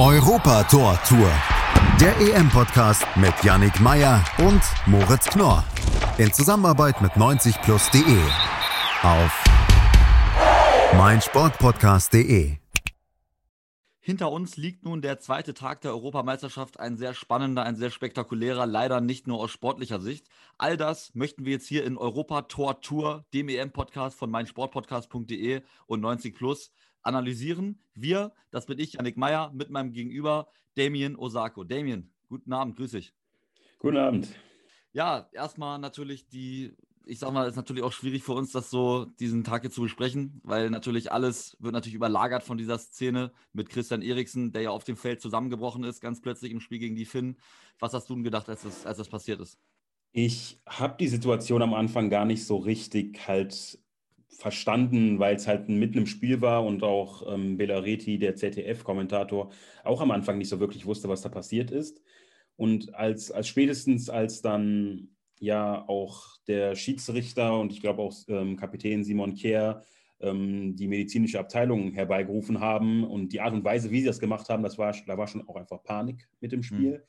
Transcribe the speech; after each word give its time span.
Europa 0.00 0.62
Tor 0.62 0.98
Tour. 1.06 1.30
Der 2.00 2.16
EM-Podcast 2.18 3.04
mit 3.16 3.34
Yannick 3.44 3.80
Meyer 3.80 4.24
und 4.38 4.62
Moritz 4.86 5.26
Knorr. 5.26 5.62
In 6.16 6.32
Zusammenarbeit 6.32 7.02
mit 7.02 7.12
90plus.de. 7.12 8.18
Auf 9.02 9.44
meinsportpodcast.de. 10.96 12.56
Hinter 14.02 14.32
uns 14.32 14.56
liegt 14.56 14.84
nun 14.84 15.02
der 15.02 15.18
zweite 15.20 15.52
Tag 15.52 15.82
der 15.82 15.90
Europameisterschaft, 15.90 16.80
ein 16.80 16.96
sehr 16.96 17.12
spannender, 17.12 17.64
ein 17.64 17.76
sehr 17.76 17.90
spektakulärer, 17.90 18.64
leider 18.64 19.02
nicht 19.02 19.26
nur 19.26 19.38
aus 19.38 19.50
sportlicher 19.50 20.00
Sicht. 20.00 20.26
All 20.56 20.78
das 20.78 21.14
möchten 21.14 21.44
wir 21.44 21.52
jetzt 21.52 21.68
hier 21.68 21.84
in 21.84 21.98
Europa 21.98 22.42
Tor 22.42 22.80
Tour, 22.80 23.26
dem 23.34 23.50
EM-Podcast 23.50 24.18
von 24.18 24.30
meinsportpodcast.de 24.30 25.60
und 25.86 26.00
90 26.00 26.34
Plus 26.34 26.72
analysieren. 27.02 27.82
Wir, 27.94 28.32
das 28.50 28.66
bin 28.66 28.78
ich, 28.78 28.94
Janik 28.94 29.16
Meyer, 29.16 29.50
mit 29.52 29.70
meinem 29.70 29.92
Gegenüber 29.92 30.48
Damien 30.74 31.16
Osako. 31.16 31.64
Damien, 31.64 32.12
guten 32.28 32.52
Abend, 32.52 32.76
grüß 32.76 32.92
dich. 32.92 33.14
Guten 33.78 33.96
Abend. 33.96 34.28
Ja, 34.92 35.28
erstmal 35.32 35.78
natürlich 35.78 36.28
die 36.28 36.76
ich 37.10 37.18
sag 37.18 37.32
mal, 37.32 37.48
ist 37.48 37.56
natürlich 37.56 37.82
auch 37.82 37.92
schwierig 37.92 38.22
für 38.22 38.32
uns, 38.32 38.52
das 38.52 38.70
so 38.70 39.04
diesen 39.04 39.42
Tag 39.42 39.62
hier 39.62 39.70
zu 39.70 39.82
besprechen, 39.82 40.40
weil 40.44 40.70
natürlich 40.70 41.10
alles 41.10 41.56
wird 41.58 41.72
natürlich 41.72 41.96
überlagert 41.96 42.44
von 42.44 42.56
dieser 42.56 42.78
Szene 42.78 43.32
mit 43.52 43.68
Christian 43.68 44.02
Eriksen, 44.02 44.52
der 44.52 44.62
ja 44.62 44.70
auf 44.70 44.84
dem 44.84 44.96
Feld 44.96 45.20
zusammengebrochen 45.20 45.82
ist, 45.82 46.00
ganz 46.00 46.20
plötzlich 46.20 46.52
im 46.52 46.60
Spiel 46.60 46.78
gegen 46.78 46.94
die 46.94 47.04
Finnen. 47.04 47.36
Was 47.80 47.94
hast 47.94 48.08
du 48.08 48.14
denn 48.14 48.22
gedacht, 48.22 48.48
als 48.48 48.62
das, 48.62 48.86
als 48.86 48.98
das 48.98 49.08
passiert 49.08 49.40
ist? 49.40 49.58
Ich 50.12 50.60
habe 50.68 50.96
die 50.98 51.08
Situation 51.08 51.62
am 51.62 51.74
Anfang 51.74 52.10
gar 52.10 52.24
nicht 52.24 52.44
so 52.44 52.56
richtig 52.58 53.26
halt 53.26 53.78
verstanden, 54.30 55.18
weil 55.18 55.36
es 55.36 55.46
halt 55.46 55.68
mitten 55.68 55.98
im 55.98 56.06
Spiel 56.06 56.40
war 56.40 56.64
und 56.64 56.82
auch 56.82 57.32
ähm, 57.32 57.56
Belareti, 57.56 58.18
der 58.18 58.36
ZDF-Kommentator, 58.36 59.50
auch 59.84 60.00
am 60.00 60.10
Anfang 60.10 60.38
nicht 60.38 60.48
so 60.48 60.60
wirklich 60.60 60.86
wusste, 60.86 61.08
was 61.08 61.22
da 61.22 61.28
passiert 61.28 61.70
ist. 61.70 62.00
Und 62.56 62.94
als, 62.94 63.30
als 63.30 63.48
spätestens 63.48 64.08
als 64.10 64.42
dann 64.42 65.08
ja 65.40 65.86
auch 65.88 66.36
der 66.46 66.76
Schiedsrichter 66.76 67.58
und 67.58 67.72
ich 67.72 67.80
glaube 67.80 68.02
auch 68.02 68.14
ähm, 68.28 68.56
Kapitän 68.56 69.02
Simon 69.04 69.34
Kehr 69.34 69.82
ähm, 70.20 70.76
die 70.76 70.86
medizinische 70.86 71.40
Abteilung 71.40 71.92
herbeigerufen 71.92 72.60
haben 72.60 73.04
und 73.04 73.32
die 73.32 73.40
Art 73.40 73.54
und 73.54 73.64
Weise, 73.64 73.90
wie 73.90 74.00
sie 74.00 74.06
das 74.06 74.20
gemacht 74.20 74.48
haben, 74.48 74.62
das 74.62 74.78
war, 74.78 74.94
da 75.06 75.16
war 75.16 75.26
schon 75.26 75.46
auch 75.48 75.56
einfach 75.56 75.82
Panik 75.82 76.28
mit 76.40 76.52
dem 76.52 76.62
Spiel. 76.62 76.98
Mhm. 76.98 77.02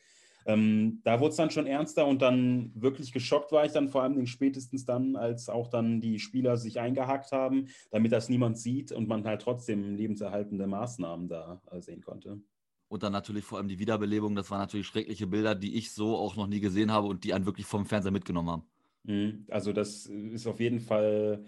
Ähm, 0.45 1.02
da 1.03 1.20
wurde 1.20 1.30
es 1.30 1.36
dann 1.36 1.52
schon 1.52 1.67
ernster 1.67 2.08
und 2.08 2.22
dann 2.22 2.72
wirklich 2.75 3.11
geschockt 3.11 3.52
war 3.52 3.66
ich 3.66 3.72
dann 3.72 3.89
vor 3.89 4.03
allem 4.03 4.25
spätestens 4.25 4.86
dann, 4.86 5.16
als 5.16 5.50
auch 5.50 5.67
dann 5.67 6.02
die 6.02 6.20
Spieler 6.20 6.58
sich 6.58 6.80
eingehakt 6.80 7.31
haben, 7.31 7.67
damit 7.89 8.11
das 8.11 8.30
niemand 8.30 8.58
sieht 8.58 8.92
und 8.92 9.08
man 9.08 9.25
halt 9.25 9.42
trotzdem 9.42 9.95
lebenserhaltende 9.95 10.67
Maßnahmen 10.67 11.28
da 11.28 11.62
äh, 11.72 11.81
sehen 11.81 12.02
konnte. 12.02 12.42
Und 12.88 13.03
dann 13.03 13.14
natürlich 13.14 13.45
vor 13.45 13.58
allem 13.58 13.69
die 13.69 13.80
Wiederbelebung. 13.80 14.36
Das 14.36 14.52
waren 14.52 14.59
natürlich 14.59 14.88
schreckliche 14.88 15.25
Bilder, 15.25 15.56
die 15.56 15.78
ich 15.78 15.94
so 15.94 16.17
auch 16.17 16.36
noch 16.36 16.47
nie 16.47 16.59
gesehen 16.59 16.92
habe 16.92 17.08
und 17.08 17.23
die 17.23 17.34
einen 17.34 17.45
wirklich 17.45 17.66
vom 17.66 17.86
Fernseher 17.86 18.12
mitgenommen 18.12 18.50
haben. 18.50 18.64
Mhm. 19.03 19.45
Also 19.50 19.73
das 19.73 20.06
ist 20.08 20.47
auf 20.47 20.59
jeden 20.59 20.80
Fall, 20.80 21.45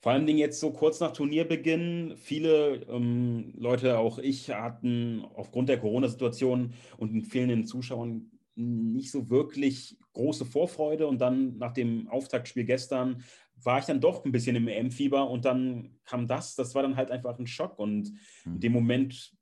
vor 0.00 0.12
allen 0.12 0.26
Dingen 0.26 0.38
jetzt 0.38 0.60
so 0.60 0.70
kurz 0.72 1.00
nach 1.00 1.12
Turnierbeginn, 1.12 2.14
viele 2.16 2.86
ähm, 2.88 3.52
Leute, 3.56 3.98
auch 3.98 4.18
ich, 4.18 4.50
hatten 4.50 5.24
aufgrund 5.34 5.68
der 5.68 5.80
Corona-Situation 5.80 6.74
und 6.98 7.12
den 7.12 7.22
fehlenden 7.24 7.66
Zuschauern 7.66 8.30
nicht 8.54 9.10
so 9.10 9.28
wirklich 9.30 9.96
große 10.12 10.44
Vorfreude. 10.44 11.06
Und 11.06 11.20
dann 11.20 11.58
nach 11.58 11.72
dem 11.72 12.08
Auftaktspiel 12.08 12.64
gestern 12.64 13.24
war 13.56 13.80
ich 13.80 13.86
dann 13.86 14.00
doch 14.00 14.24
ein 14.24 14.32
bisschen 14.32 14.56
im 14.56 14.68
EM-Fieber 14.68 15.28
und 15.28 15.44
dann 15.44 15.98
kam 16.04 16.28
das. 16.28 16.54
Das 16.54 16.74
war 16.74 16.82
dann 16.82 16.96
halt 16.96 17.10
einfach 17.10 17.38
ein 17.38 17.46
Schock. 17.46 17.78
Und 17.78 18.12
in 18.44 18.54
mhm. 18.54 18.60
dem 18.60 18.72
Moment 18.72 19.32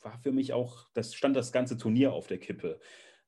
war 0.00 0.18
für 0.18 0.32
mich 0.32 0.54
auch, 0.54 0.88
das 0.94 1.14
stand 1.14 1.36
das 1.36 1.52
ganze 1.52 1.76
Turnier 1.76 2.12
auf 2.14 2.26
der 2.26 2.38
Kippe. 2.38 2.80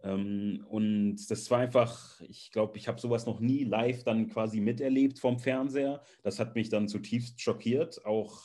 Ähm, 0.03 0.65
und 0.69 1.27
das 1.31 1.51
war 1.51 1.61
einfach, 1.61 2.21
ich 2.23 2.51
glaube, 2.51 2.77
ich 2.79 2.89
habe 2.89 3.01
sowas 3.01 3.27
noch 3.27 3.41
nie 3.41 3.65
live 3.65 4.05
dann 4.05 4.29
quasi 4.29 4.61
miterlebt 4.61 5.19
vom 5.19 5.39
Fernseher. 5.39 6.03
Das 6.23 6.39
hat 6.39 6.55
mich 6.55 6.69
dann 6.69 6.89
zutiefst 6.89 7.41
schockiert. 7.41 8.05
Auch 8.05 8.41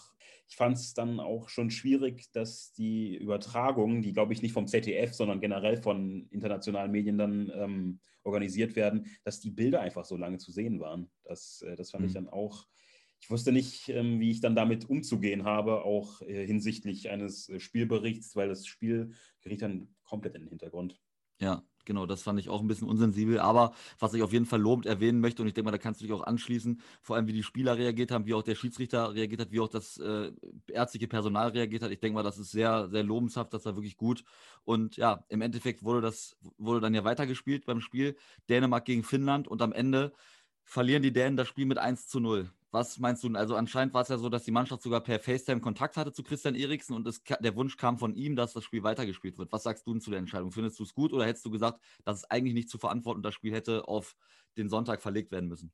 ich 0.49 0.55
fand 0.55 0.77
es 0.77 0.93
dann 0.93 1.19
auch 1.19 1.49
schon 1.49 1.69
schwierig, 1.69 2.31
dass 2.31 2.71
die 2.71 3.17
Übertragungen, 3.17 4.01
die 4.01 4.13
glaube 4.13 4.33
ich 4.33 4.41
nicht 4.41 4.53
vom 4.53 4.67
ZDF, 4.67 5.13
sondern 5.13 5.41
generell 5.41 5.77
von 5.77 6.27
internationalen 6.29 6.91
Medien 6.91 7.17
dann 7.17 7.51
ähm, 7.53 7.99
organisiert 8.23 8.75
werden, 8.75 9.07
dass 9.23 9.41
die 9.41 9.51
Bilder 9.51 9.81
einfach 9.81 10.05
so 10.05 10.15
lange 10.15 10.37
zu 10.37 10.51
sehen 10.51 10.79
waren. 10.79 11.09
Das, 11.23 11.61
äh, 11.63 11.75
das 11.75 11.91
fand 11.91 12.03
mhm. 12.03 12.07
ich 12.07 12.13
dann 12.13 12.29
auch 12.29 12.67
ich 13.19 13.29
wusste 13.29 13.51
nicht, 13.51 13.89
ähm, 13.89 14.19
wie 14.19 14.31
ich 14.31 14.41
dann 14.41 14.55
damit 14.55 14.89
umzugehen 14.89 15.43
habe, 15.43 15.83
auch 15.83 16.21
äh, 16.21 16.45
hinsichtlich 16.45 17.09
eines 17.09 17.49
äh, 17.49 17.59
Spielberichts, 17.59 18.35
weil 18.35 18.47
das 18.47 18.65
Spiel 18.65 19.11
geriet 19.41 19.61
dann 19.61 19.95
komplett 20.03 20.35
in 20.35 20.43
den 20.43 20.49
Hintergrund. 20.49 20.99
Ja, 21.39 21.63
genau, 21.85 22.05
das 22.07 22.23
fand 22.23 22.39
ich 22.39 22.49
auch 22.49 22.61
ein 22.61 22.67
bisschen 22.67 22.87
unsensibel. 22.87 23.39
Aber 23.39 23.73
was 23.99 24.13
ich 24.13 24.23
auf 24.23 24.33
jeden 24.33 24.45
Fall 24.45 24.59
lobend 24.59 24.85
erwähnen 24.87 25.19
möchte, 25.19 25.41
und 25.41 25.47
ich 25.47 25.53
denke 25.53 25.65
mal, 25.65 25.71
da 25.71 25.77
kannst 25.77 26.01
du 26.01 26.05
dich 26.05 26.13
auch 26.13 26.23
anschließen, 26.23 26.81
vor 27.01 27.15
allem 27.15 27.27
wie 27.27 27.33
die 27.33 27.43
Spieler 27.43 27.77
reagiert 27.77 28.11
haben, 28.11 28.25
wie 28.25 28.33
auch 28.33 28.41
der 28.43 28.55
Schiedsrichter 28.55 29.13
reagiert 29.13 29.41
hat, 29.41 29.51
wie 29.51 29.59
auch 29.59 29.67
das 29.69 29.97
äh, 29.97 30.31
ärztliche 30.71 31.07
Personal 31.07 31.49
reagiert 31.49 31.83
hat. 31.83 31.91
Ich 31.91 31.99
denke 31.99 32.15
mal, 32.15 32.23
das 32.23 32.39
ist 32.39 32.51
sehr, 32.51 32.89
sehr 32.89 33.03
lobenshaft, 33.03 33.53
das 33.53 33.65
war 33.65 33.75
wirklich 33.75 33.97
gut. 33.97 34.23
Und 34.63 34.97
ja, 34.97 35.23
im 35.29 35.41
Endeffekt 35.41 35.83
wurde 35.83 36.01
das, 36.01 36.35
wurde 36.57 36.81
dann 36.81 36.93
ja 36.95 37.03
weitergespielt 37.03 37.65
beim 37.65 37.81
Spiel 37.81 38.17
Dänemark 38.49 38.85
gegen 38.85 39.03
Finnland 39.03 39.47
und 39.47 39.61
am 39.61 39.73
Ende 39.73 40.13
verlieren 40.63 41.03
die 41.03 41.13
Dänen 41.13 41.37
das 41.37 41.47
Spiel 41.47 41.65
mit 41.65 41.77
1 41.77 42.07
zu 42.07 42.19
0. 42.19 42.49
Was 42.71 42.99
meinst 42.99 43.23
du? 43.23 43.33
Also 43.33 43.55
anscheinend 43.55 43.93
war 43.93 44.01
es 44.01 44.09
ja 44.09 44.17
so, 44.17 44.27
dass 44.27 44.43
die 44.43 44.51
Mannschaft 44.51 44.81
sogar 44.81 45.01
per 45.01 45.19
FaceTime 45.19 45.61
Kontakt 45.61 45.95
hatte 45.95 46.11
zu 46.11 46.21
Christian 46.21 46.55
Eriksen 46.55 46.95
und 46.95 47.07
es, 47.07 47.23
der 47.23 47.55
Wunsch 47.55 47.77
kam 47.77 47.97
von 47.97 48.13
ihm, 48.13 48.35
dass 48.35 48.53
das 48.53 48.65
Spiel 48.65 48.83
weitergespielt 48.83 49.37
wird. 49.37 49.51
Was 49.51 49.63
sagst 49.63 49.87
du 49.87 49.93
denn 49.93 50.01
zu 50.01 50.09
der 50.09 50.19
Entscheidung? 50.19 50.51
Findest 50.51 50.77
du 50.79 50.83
es 50.83 50.93
gut 50.93 51.13
oder 51.13 51.25
hättest 51.25 51.45
du 51.45 51.51
gesagt, 51.51 51.81
dass 52.03 52.17
es 52.17 52.23
eigentlich 52.29 52.53
nicht 52.53 52.69
zu 52.69 52.77
verantworten 52.77 53.21
das 53.21 53.33
Spiel 53.33 53.53
hätte 53.53 53.87
auf 53.87 54.15
den 54.57 54.69
Sonntag 54.69 55.01
verlegt 55.01 55.31
werden 55.31 55.47
müssen? 55.47 55.71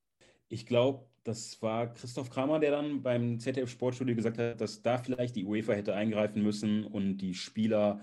Ich 0.50 0.68
glaube, 0.68 1.08
das 1.24 1.60
war 1.64 1.92
Christoph 1.94 2.30
Kramer, 2.30 2.60
der 2.60 2.72
dann 2.72 3.02
beim 3.02 3.40
ZDF 3.40 3.72
Sportstudio 3.72 4.16
gesagt 4.16 4.38
hat, 4.38 4.62
dass 4.62 4.84
da 4.84 5.00
vielleicht 5.00 5.36
die 5.36 5.46
UEFA 5.46 5.74
hätte 5.74 5.96
eingreifen 5.96 6.44
müssen 6.44 6.86
und 6.86 7.18
die 7.18 7.34
Spieler 7.34 8.02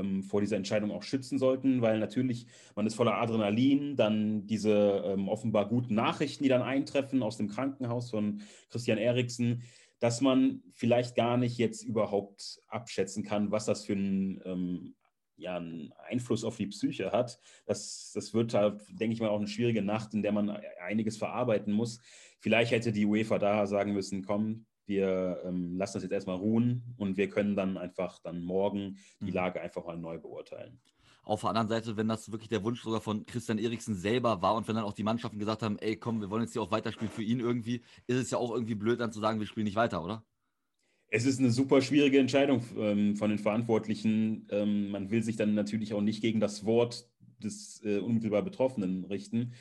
ähm, 0.00 0.22
vor 0.22 0.40
dieser 0.40 0.56
Entscheidung 0.56 0.90
auch 0.90 1.02
schützen 1.02 1.38
sollten, 1.38 1.82
weil 1.82 1.98
natürlich 1.98 2.46
man 2.74 2.86
ist 2.86 2.94
voller 2.94 3.18
Adrenalin, 3.18 3.96
dann 3.96 4.46
diese 4.46 5.02
ähm, 5.04 5.28
offenbar 5.28 5.68
guten 5.68 5.94
Nachrichten, 5.94 6.42
die 6.42 6.48
dann 6.48 6.62
eintreffen 6.62 7.22
aus 7.22 7.36
dem 7.36 7.48
Krankenhaus 7.48 8.10
von 8.10 8.42
Christian 8.70 8.98
Eriksen, 8.98 9.62
dass 9.98 10.20
man 10.20 10.62
vielleicht 10.72 11.14
gar 11.14 11.36
nicht 11.36 11.58
jetzt 11.58 11.84
überhaupt 11.84 12.60
abschätzen 12.68 13.22
kann, 13.22 13.50
was 13.50 13.66
das 13.66 13.84
für 13.84 13.94
ein 13.94 14.40
ähm, 14.44 14.94
ja, 15.36 15.56
einen 15.56 15.92
Einfluss 16.08 16.44
auf 16.44 16.56
die 16.56 16.68
Psyche 16.68 17.10
hat. 17.10 17.38
Das, 17.66 18.12
das 18.14 18.32
wird 18.32 18.54
halt, 18.54 18.80
denke 18.88 19.14
ich 19.14 19.20
mal, 19.20 19.28
auch 19.28 19.38
eine 19.38 19.48
schwierige 19.48 19.82
Nacht, 19.82 20.14
in 20.14 20.22
der 20.22 20.32
man 20.32 20.50
einiges 20.80 21.16
verarbeiten 21.16 21.72
muss. 21.72 22.00
Vielleicht 22.38 22.70
hätte 22.70 22.92
die 22.92 23.06
UEFA 23.06 23.38
da 23.38 23.66
sagen 23.66 23.92
müssen, 23.92 24.24
komm, 24.24 24.66
wir 24.86 25.42
ähm, 25.44 25.76
lassen 25.76 25.94
das 25.94 26.02
jetzt 26.02 26.12
erstmal 26.12 26.36
ruhen 26.36 26.82
und 26.96 27.16
wir 27.16 27.28
können 27.28 27.56
dann 27.56 27.76
einfach 27.76 28.18
dann 28.20 28.42
morgen 28.42 28.98
die 29.20 29.26
mhm. 29.26 29.34
Lage 29.34 29.60
einfach 29.60 29.84
mal 29.84 29.98
neu 29.98 30.18
beurteilen. 30.18 30.80
Auf 31.24 31.42
der 31.42 31.50
anderen 31.50 31.68
Seite, 31.68 31.96
wenn 31.96 32.08
das 32.08 32.32
wirklich 32.32 32.48
der 32.48 32.64
Wunsch 32.64 32.82
sogar 32.82 33.00
von 33.00 33.24
Christian 33.24 33.58
Eriksen 33.58 33.94
selber 33.94 34.42
war 34.42 34.56
und 34.56 34.66
wenn 34.66 34.74
dann 34.74 34.84
auch 34.84 34.92
die 34.92 35.04
Mannschaften 35.04 35.38
gesagt 35.38 35.62
haben, 35.62 35.78
ey 35.78 35.96
komm, 35.96 36.20
wir 36.20 36.30
wollen 36.30 36.42
jetzt 36.42 36.52
hier 36.52 36.62
auch 36.62 36.72
weiterspielen 36.72 37.12
für 37.12 37.22
ihn 37.22 37.38
irgendwie, 37.38 37.82
ist 38.08 38.16
es 38.16 38.30
ja 38.32 38.38
auch 38.38 38.52
irgendwie 38.52 38.74
blöd 38.74 38.98
dann 38.98 39.12
zu 39.12 39.20
sagen, 39.20 39.38
wir 39.38 39.46
spielen 39.46 39.64
nicht 39.64 39.76
weiter, 39.76 40.02
oder? 40.02 40.24
Es 41.14 41.26
ist 41.26 41.38
eine 41.38 41.50
super 41.50 41.80
schwierige 41.82 42.18
Entscheidung 42.18 42.64
ähm, 42.76 43.16
von 43.16 43.28
den 43.28 43.38
Verantwortlichen. 43.38 44.48
Ähm, 44.50 44.90
man 44.90 45.10
will 45.10 45.22
sich 45.22 45.36
dann 45.36 45.54
natürlich 45.54 45.92
auch 45.92 46.00
nicht 46.00 46.22
gegen 46.22 46.40
das 46.40 46.64
Wort 46.64 47.06
des 47.38 47.82
äh, 47.84 47.98
unmittelbar 47.98 48.42
Betroffenen 48.42 49.04
richten 49.04 49.52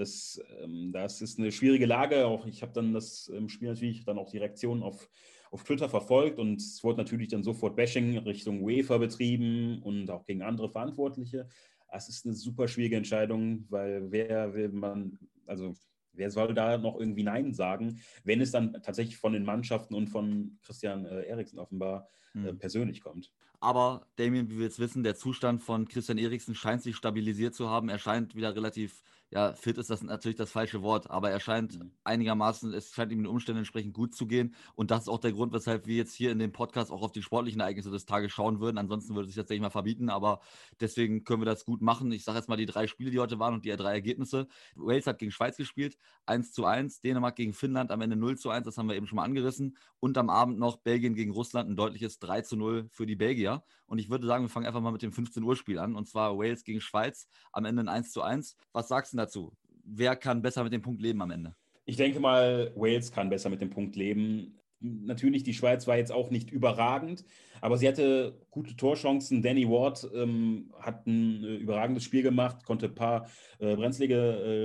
das, 0.00 0.42
ähm, 0.62 0.90
das 0.92 1.20
ist 1.20 1.38
eine 1.38 1.52
schwierige 1.52 1.86
Lage. 1.86 2.26
Auch 2.26 2.46
ich 2.46 2.62
habe 2.62 2.72
dann 2.72 2.92
das 2.92 3.30
ähm, 3.34 3.48
Spiel 3.48 3.68
natürlich 3.68 4.04
dann 4.04 4.18
auch 4.18 4.30
die 4.30 4.38
Reaktion 4.38 4.82
auf, 4.82 5.08
auf 5.50 5.62
Twitter 5.62 5.88
verfolgt 5.88 6.38
und 6.38 6.60
es 6.60 6.82
wurde 6.82 6.98
natürlich 6.98 7.28
dann 7.28 7.42
sofort 7.42 7.76
Bashing 7.76 8.18
Richtung 8.18 8.62
UEFA 8.62 8.98
betrieben 8.98 9.82
und 9.82 10.10
auch 10.10 10.24
gegen 10.24 10.42
andere 10.42 10.70
Verantwortliche. 10.70 11.48
Es 11.92 12.08
ist 12.08 12.24
eine 12.24 12.34
super 12.34 12.66
schwierige 12.68 12.96
Entscheidung, 12.96 13.66
weil 13.68 14.10
wer 14.10 14.54
will 14.54 14.70
man, 14.70 15.18
also 15.46 15.74
wer 16.12 16.30
soll 16.30 16.54
da 16.54 16.78
noch 16.78 16.98
irgendwie 16.98 17.24
Nein 17.24 17.52
sagen, 17.52 18.00
wenn 18.24 18.40
es 18.40 18.52
dann 18.52 18.72
tatsächlich 18.82 19.18
von 19.18 19.32
den 19.32 19.44
Mannschaften 19.44 19.94
und 19.94 20.08
von 20.08 20.58
Christian 20.62 21.04
äh, 21.04 21.22
Eriksen 21.22 21.58
offenbar 21.58 22.08
äh, 22.34 22.48
hm. 22.48 22.58
persönlich 22.58 23.00
kommt. 23.00 23.32
Aber 23.60 24.06
Damien, 24.16 24.48
wie 24.48 24.56
wir 24.56 24.64
jetzt 24.64 24.78
wissen, 24.78 25.02
der 25.02 25.16
Zustand 25.16 25.62
von 25.62 25.86
Christian 25.86 26.16
Eriksen 26.16 26.54
scheint 26.54 26.82
sich 26.82 26.96
stabilisiert 26.96 27.54
zu 27.54 27.68
haben. 27.68 27.90
Er 27.90 27.98
scheint 27.98 28.34
wieder 28.34 28.56
relativ 28.56 29.02
ja, 29.32 29.52
fit 29.52 29.78
ist 29.78 29.90
das 29.90 30.02
natürlich 30.02 30.36
das 30.36 30.50
falsche 30.50 30.82
Wort, 30.82 31.08
aber 31.08 31.30
er 31.30 31.38
scheint 31.38 31.78
mhm. 31.78 31.92
einigermaßen, 32.02 32.74
es 32.74 32.92
scheint 32.92 33.12
ihm 33.12 33.18
den 33.18 33.28
Umständen 33.28 33.60
entsprechend 33.60 33.94
gut 33.94 34.12
zu 34.12 34.26
gehen. 34.26 34.56
Und 34.74 34.90
das 34.90 35.02
ist 35.02 35.08
auch 35.08 35.20
der 35.20 35.32
Grund, 35.32 35.52
weshalb 35.52 35.86
wir 35.86 35.94
jetzt 35.94 36.14
hier 36.14 36.32
in 36.32 36.40
dem 36.40 36.50
Podcast 36.50 36.90
auch 36.90 37.02
auf 37.02 37.12
die 37.12 37.22
sportlichen 37.22 37.60
Ereignisse 37.60 37.92
des 37.92 38.06
Tages 38.06 38.32
schauen 38.32 38.60
würden. 38.60 38.76
Ansonsten 38.76 39.14
würde 39.14 39.28
es 39.28 39.34
sich 39.34 39.40
tatsächlich 39.40 39.62
mal 39.62 39.70
verbieten, 39.70 40.10
aber 40.10 40.40
deswegen 40.80 41.22
können 41.22 41.42
wir 41.42 41.46
das 41.46 41.64
gut 41.64 41.80
machen. 41.80 42.10
Ich 42.10 42.24
sage 42.24 42.38
jetzt 42.38 42.48
mal 42.48 42.56
die 42.56 42.66
drei 42.66 42.88
Spiele, 42.88 43.12
die 43.12 43.20
heute 43.20 43.38
waren 43.38 43.54
und 43.54 43.64
die 43.64 43.70
drei 43.70 43.92
Ergebnisse. 43.92 44.48
Wales 44.74 45.06
hat 45.06 45.18
gegen 45.18 45.30
Schweiz 45.30 45.56
gespielt, 45.56 45.96
1 46.26 46.52
zu 46.52 46.64
1, 46.64 47.00
Dänemark 47.00 47.36
gegen 47.36 47.52
Finnland 47.52 47.92
am 47.92 48.00
Ende 48.00 48.16
0 48.16 48.36
zu 48.36 48.50
1, 48.50 48.64
das 48.64 48.78
haben 48.78 48.88
wir 48.88 48.96
eben 48.96 49.06
schon 49.06 49.16
mal 49.16 49.24
angerissen. 49.24 49.76
Und 50.00 50.18
am 50.18 50.28
Abend 50.28 50.58
noch 50.58 50.78
Belgien 50.78 51.14
gegen 51.14 51.30
Russland, 51.30 51.70
ein 51.70 51.76
deutliches 51.76 52.18
3 52.18 52.42
zu 52.42 52.56
0 52.56 52.88
für 52.90 53.06
die 53.06 53.16
Belgier. 53.16 53.62
Und 53.90 53.98
ich 53.98 54.08
würde 54.08 54.24
sagen, 54.24 54.44
wir 54.44 54.48
fangen 54.48 54.66
einfach 54.66 54.80
mal 54.80 54.92
mit 54.92 55.02
dem 55.02 55.12
15 55.12 55.42
Uhr 55.42 55.56
Spiel 55.56 55.80
an, 55.80 55.96
und 55.96 56.06
zwar 56.06 56.38
Wales 56.38 56.62
gegen 56.62 56.80
Schweiz, 56.80 57.26
am 57.50 57.64
Ende 57.64 57.82
ein 57.82 57.88
1 57.88 58.12
zu 58.12 58.22
1. 58.22 58.56
Was 58.72 58.86
sagst 58.86 59.12
du 59.12 59.16
dazu? 59.16 59.52
Wer 59.82 60.14
kann 60.14 60.42
besser 60.42 60.62
mit 60.62 60.72
dem 60.72 60.80
Punkt 60.80 61.02
leben 61.02 61.20
am 61.22 61.32
Ende? 61.32 61.56
Ich 61.86 61.96
denke 61.96 62.20
mal, 62.20 62.72
Wales 62.76 63.10
kann 63.10 63.28
besser 63.30 63.50
mit 63.50 63.60
dem 63.60 63.70
Punkt 63.70 63.96
leben. 63.96 64.60
Natürlich, 64.80 65.42
die 65.42 65.52
Schweiz 65.52 65.86
war 65.86 65.98
jetzt 65.98 66.10
auch 66.10 66.30
nicht 66.30 66.50
überragend, 66.50 67.24
aber 67.60 67.76
sie 67.76 67.86
hatte 67.86 68.40
gute 68.50 68.74
Torchancen. 68.76 69.42
Danny 69.42 69.68
Ward 69.68 70.10
ähm, 70.14 70.72
hat 70.80 71.06
ein 71.06 71.44
äh, 71.44 71.56
überragendes 71.56 72.04
Spiel 72.04 72.22
gemacht, 72.22 72.64
konnte 72.64 72.86
ein 72.86 72.94
paar 72.94 73.28
äh, 73.58 73.76
brenzlige 73.76 74.16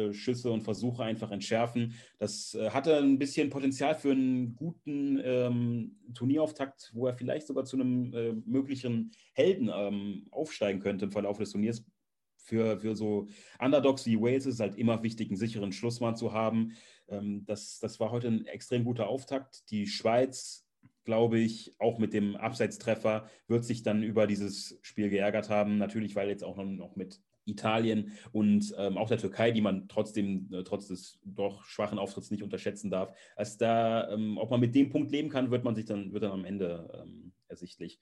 äh, 0.09 0.13
Schüsse 0.13 0.51
und 0.51 0.61
Versuche 0.61 1.03
einfach 1.03 1.31
entschärfen. 1.31 1.95
Das 2.17 2.55
äh, 2.55 2.69
hatte 2.69 2.97
ein 2.97 3.19
bisschen 3.19 3.49
Potenzial 3.49 3.93
für 3.93 4.11
einen 4.11 4.55
guten 4.55 5.19
ähm, 5.21 5.97
Turnierauftakt, 6.13 6.91
wo 6.93 7.07
er 7.07 7.13
vielleicht 7.13 7.47
sogar 7.47 7.65
zu 7.65 7.75
einem 7.75 8.13
äh, 8.13 8.31
möglichen 8.45 9.11
Helden 9.33 9.69
ähm, 9.73 10.27
aufsteigen 10.31 10.79
könnte 10.79 11.05
im 11.05 11.11
Verlauf 11.11 11.37
des 11.39 11.51
Turniers 11.51 11.83
für, 12.45 12.79
für 12.79 12.95
so 12.95 13.27
Underdogs 13.59 14.05
wie 14.05 14.19
Wales 14.19 14.45
ist 14.45 14.55
es 14.55 14.59
halt 14.59 14.77
immer 14.77 15.03
wichtig, 15.03 15.29
einen 15.29 15.37
sicheren 15.37 15.71
Schlussmann 15.71 16.15
zu 16.15 16.31
haben. 16.31 16.73
Ähm, 17.07 17.43
das, 17.45 17.79
das 17.79 17.99
war 17.99 18.11
heute 18.11 18.27
ein 18.27 18.45
extrem 18.45 18.85
guter 18.85 19.07
Auftakt. 19.07 19.69
Die 19.71 19.87
Schweiz, 19.87 20.67
glaube 21.03 21.39
ich, 21.39 21.75
auch 21.79 21.97
mit 21.97 22.13
dem 22.13 22.35
Abseitstreffer 22.35 23.29
wird 23.47 23.65
sich 23.65 23.83
dann 23.83 24.03
über 24.03 24.27
dieses 24.27 24.77
Spiel 24.81 25.09
geärgert 25.09 25.49
haben. 25.49 25.77
Natürlich, 25.77 26.15
weil 26.15 26.29
jetzt 26.29 26.43
auch 26.43 26.57
noch, 26.57 26.95
mit 26.95 27.19
Italien 27.47 28.11
und 28.31 28.73
ähm, 28.77 28.97
auch 28.97 29.07
der 29.07 29.19
Türkei, 29.19 29.51
die 29.51 29.61
man 29.61 29.87
trotzdem, 29.87 30.49
äh, 30.51 30.63
trotz 30.63 30.87
des 30.87 31.19
doch 31.23 31.63
schwachen 31.65 31.99
Auftritts 31.99 32.31
nicht 32.31 32.41
unterschätzen 32.41 32.89
darf. 32.89 33.15
Als 33.35 33.57
da, 33.57 34.09
ähm, 34.09 34.37
ob 34.39 34.49
man 34.49 34.59
mit 34.59 34.73
dem 34.73 34.89
Punkt 34.89 35.11
leben 35.11 35.29
kann, 35.29 35.51
wird 35.51 35.63
man 35.63 35.75
sich 35.75 35.85
dann, 35.85 36.11
wird 36.11 36.23
dann 36.23 36.31
am 36.31 36.45
Ende 36.45 37.03
ähm, 37.03 37.33
ersichtlich. 37.47 37.99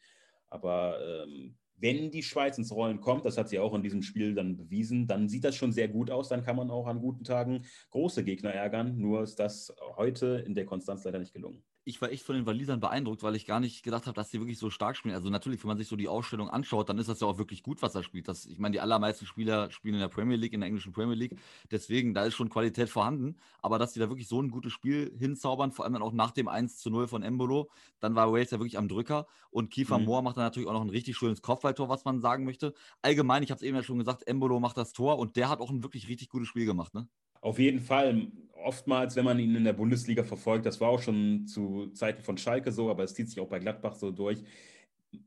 Aber 0.47 0.97
ähm, 1.25 1.57
wenn 1.83 2.11
die 2.11 2.23
Schweiz 2.23 2.57
ins 2.57 2.71
Rollen 2.71 3.01
kommt, 3.01 3.25
das 3.25 3.37
hat 3.37 3.49
sie 3.49 3.59
auch 3.59 3.73
in 3.73 3.83
diesem 3.83 4.01
Spiel 4.01 4.33
dann 4.33 4.55
bewiesen, 4.55 5.05
dann 5.05 5.27
sieht 5.27 5.43
das 5.43 5.57
schon 5.57 5.73
sehr 5.73 5.89
gut 5.89 6.09
aus. 6.09 6.29
Dann 6.29 6.41
kann 6.41 6.55
man 6.55 6.71
auch 6.71 6.87
an 6.87 7.01
guten 7.01 7.25
Tagen 7.25 7.65
große 7.91 8.23
Gegner 8.23 8.53
ärgern. 8.53 8.97
Nur 8.97 9.21
ist 9.21 9.37
das 9.37 9.75
heute 9.97 10.41
in 10.47 10.55
der 10.55 10.65
Konstanz 10.65 11.03
leider 11.03 11.19
nicht 11.19 11.33
gelungen 11.33 11.61
ich 11.85 12.01
war 12.01 12.11
echt 12.11 12.23
von 12.23 12.35
den 12.35 12.45
Walisern 12.45 12.79
beeindruckt, 12.79 13.23
weil 13.23 13.35
ich 13.35 13.45
gar 13.45 13.59
nicht 13.59 13.83
gedacht 13.83 14.05
habe, 14.05 14.15
dass 14.15 14.29
die 14.29 14.39
wirklich 14.39 14.57
so 14.57 14.69
stark 14.69 14.95
spielen. 14.95 15.15
Also 15.15 15.29
natürlich, 15.29 15.63
wenn 15.63 15.67
man 15.67 15.77
sich 15.77 15.87
so 15.87 15.95
die 15.95 16.07
Ausstellung 16.07 16.49
anschaut, 16.49 16.87
dann 16.87 16.97
ist 16.97 17.09
das 17.09 17.19
ja 17.19 17.27
auch 17.27 17.37
wirklich 17.37 17.61
gut, 17.61 17.81
was 17.81 17.93
er 17.93 18.03
spielt. 18.03 18.27
Das, 18.27 18.45
ich 18.45 18.57
meine, 18.57 18.73
die 18.73 18.79
allermeisten 18.79 19.25
Spieler 19.25 19.69
spielen 19.71 19.95
in 19.95 19.99
der 19.99 20.07
Premier 20.07 20.37
League, 20.37 20.53
in 20.53 20.61
der 20.61 20.67
englischen 20.67 20.93
Premier 20.93 21.15
League. 21.15 21.37
Deswegen, 21.71 22.13
da 22.13 22.23
ist 22.23 22.35
schon 22.35 22.49
Qualität 22.49 22.89
vorhanden. 22.89 23.35
Aber 23.61 23.79
dass 23.79 23.93
die 23.93 23.99
da 23.99 24.09
wirklich 24.09 24.27
so 24.27 24.41
ein 24.41 24.49
gutes 24.49 24.71
Spiel 24.71 25.13
hinzaubern, 25.17 25.71
vor 25.71 25.83
allem 25.83 25.93
dann 25.93 26.03
auch 26.03 26.13
nach 26.13 26.31
dem 26.31 26.47
1 26.47 26.77
zu 26.77 26.89
0 26.89 27.07
von 27.07 27.21
Embolo, 27.21 27.69
dann 27.99 28.15
war 28.15 28.31
Wales 28.31 28.51
ja 28.51 28.59
wirklich 28.59 28.77
am 28.77 28.87
Drücker. 28.87 29.27
Und 29.51 29.69
Kiefer 29.69 29.99
mhm. 29.99 30.05
Moore 30.05 30.23
macht 30.23 30.37
dann 30.37 30.45
natürlich 30.45 30.69
auch 30.69 30.73
noch 30.73 30.81
ein 30.81 30.89
richtig 30.89 31.17
schönes 31.17 31.41
Kopfballtor, 31.41 31.89
was 31.89 32.05
man 32.05 32.21
sagen 32.21 32.45
möchte. 32.45 32.73
Allgemein, 33.01 33.43
ich 33.43 33.51
habe 33.51 33.57
es 33.57 33.63
eben 33.63 33.75
ja 33.75 33.83
schon 33.83 33.99
gesagt, 33.99 34.25
Embolo 34.25 34.59
macht 34.59 34.77
das 34.77 34.93
Tor 34.93 35.19
und 35.19 35.35
der 35.35 35.49
hat 35.49 35.59
auch 35.59 35.69
ein 35.69 35.83
wirklich 35.83 36.07
richtig 36.07 36.29
gutes 36.29 36.47
Spiel 36.47 36.65
gemacht, 36.65 36.93
ne? 36.93 37.07
Auf 37.43 37.59
jeden 37.59 37.81
Fall. 37.81 38.31
Oftmals, 38.63 39.17
wenn 39.17 39.25
man 39.25 39.37
ihn 39.37 39.53
in 39.53 39.65
der 39.65 39.73
Bundesliga 39.73 40.23
verfolgt, 40.23 40.65
das 40.65 40.79
war 40.79 40.87
auch 40.87 41.01
schon 41.01 41.45
zu 41.45 41.87
Zeiten 41.87 42.23
von 42.23 42.37
Schalke 42.37 42.71
so, 42.71 42.89
aber 42.89 43.03
es 43.03 43.13
zieht 43.13 43.27
sich 43.27 43.41
auch 43.41 43.49
bei 43.49 43.59
Gladbach 43.59 43.95
so 43.95 44.11
durch. 44.11 44.41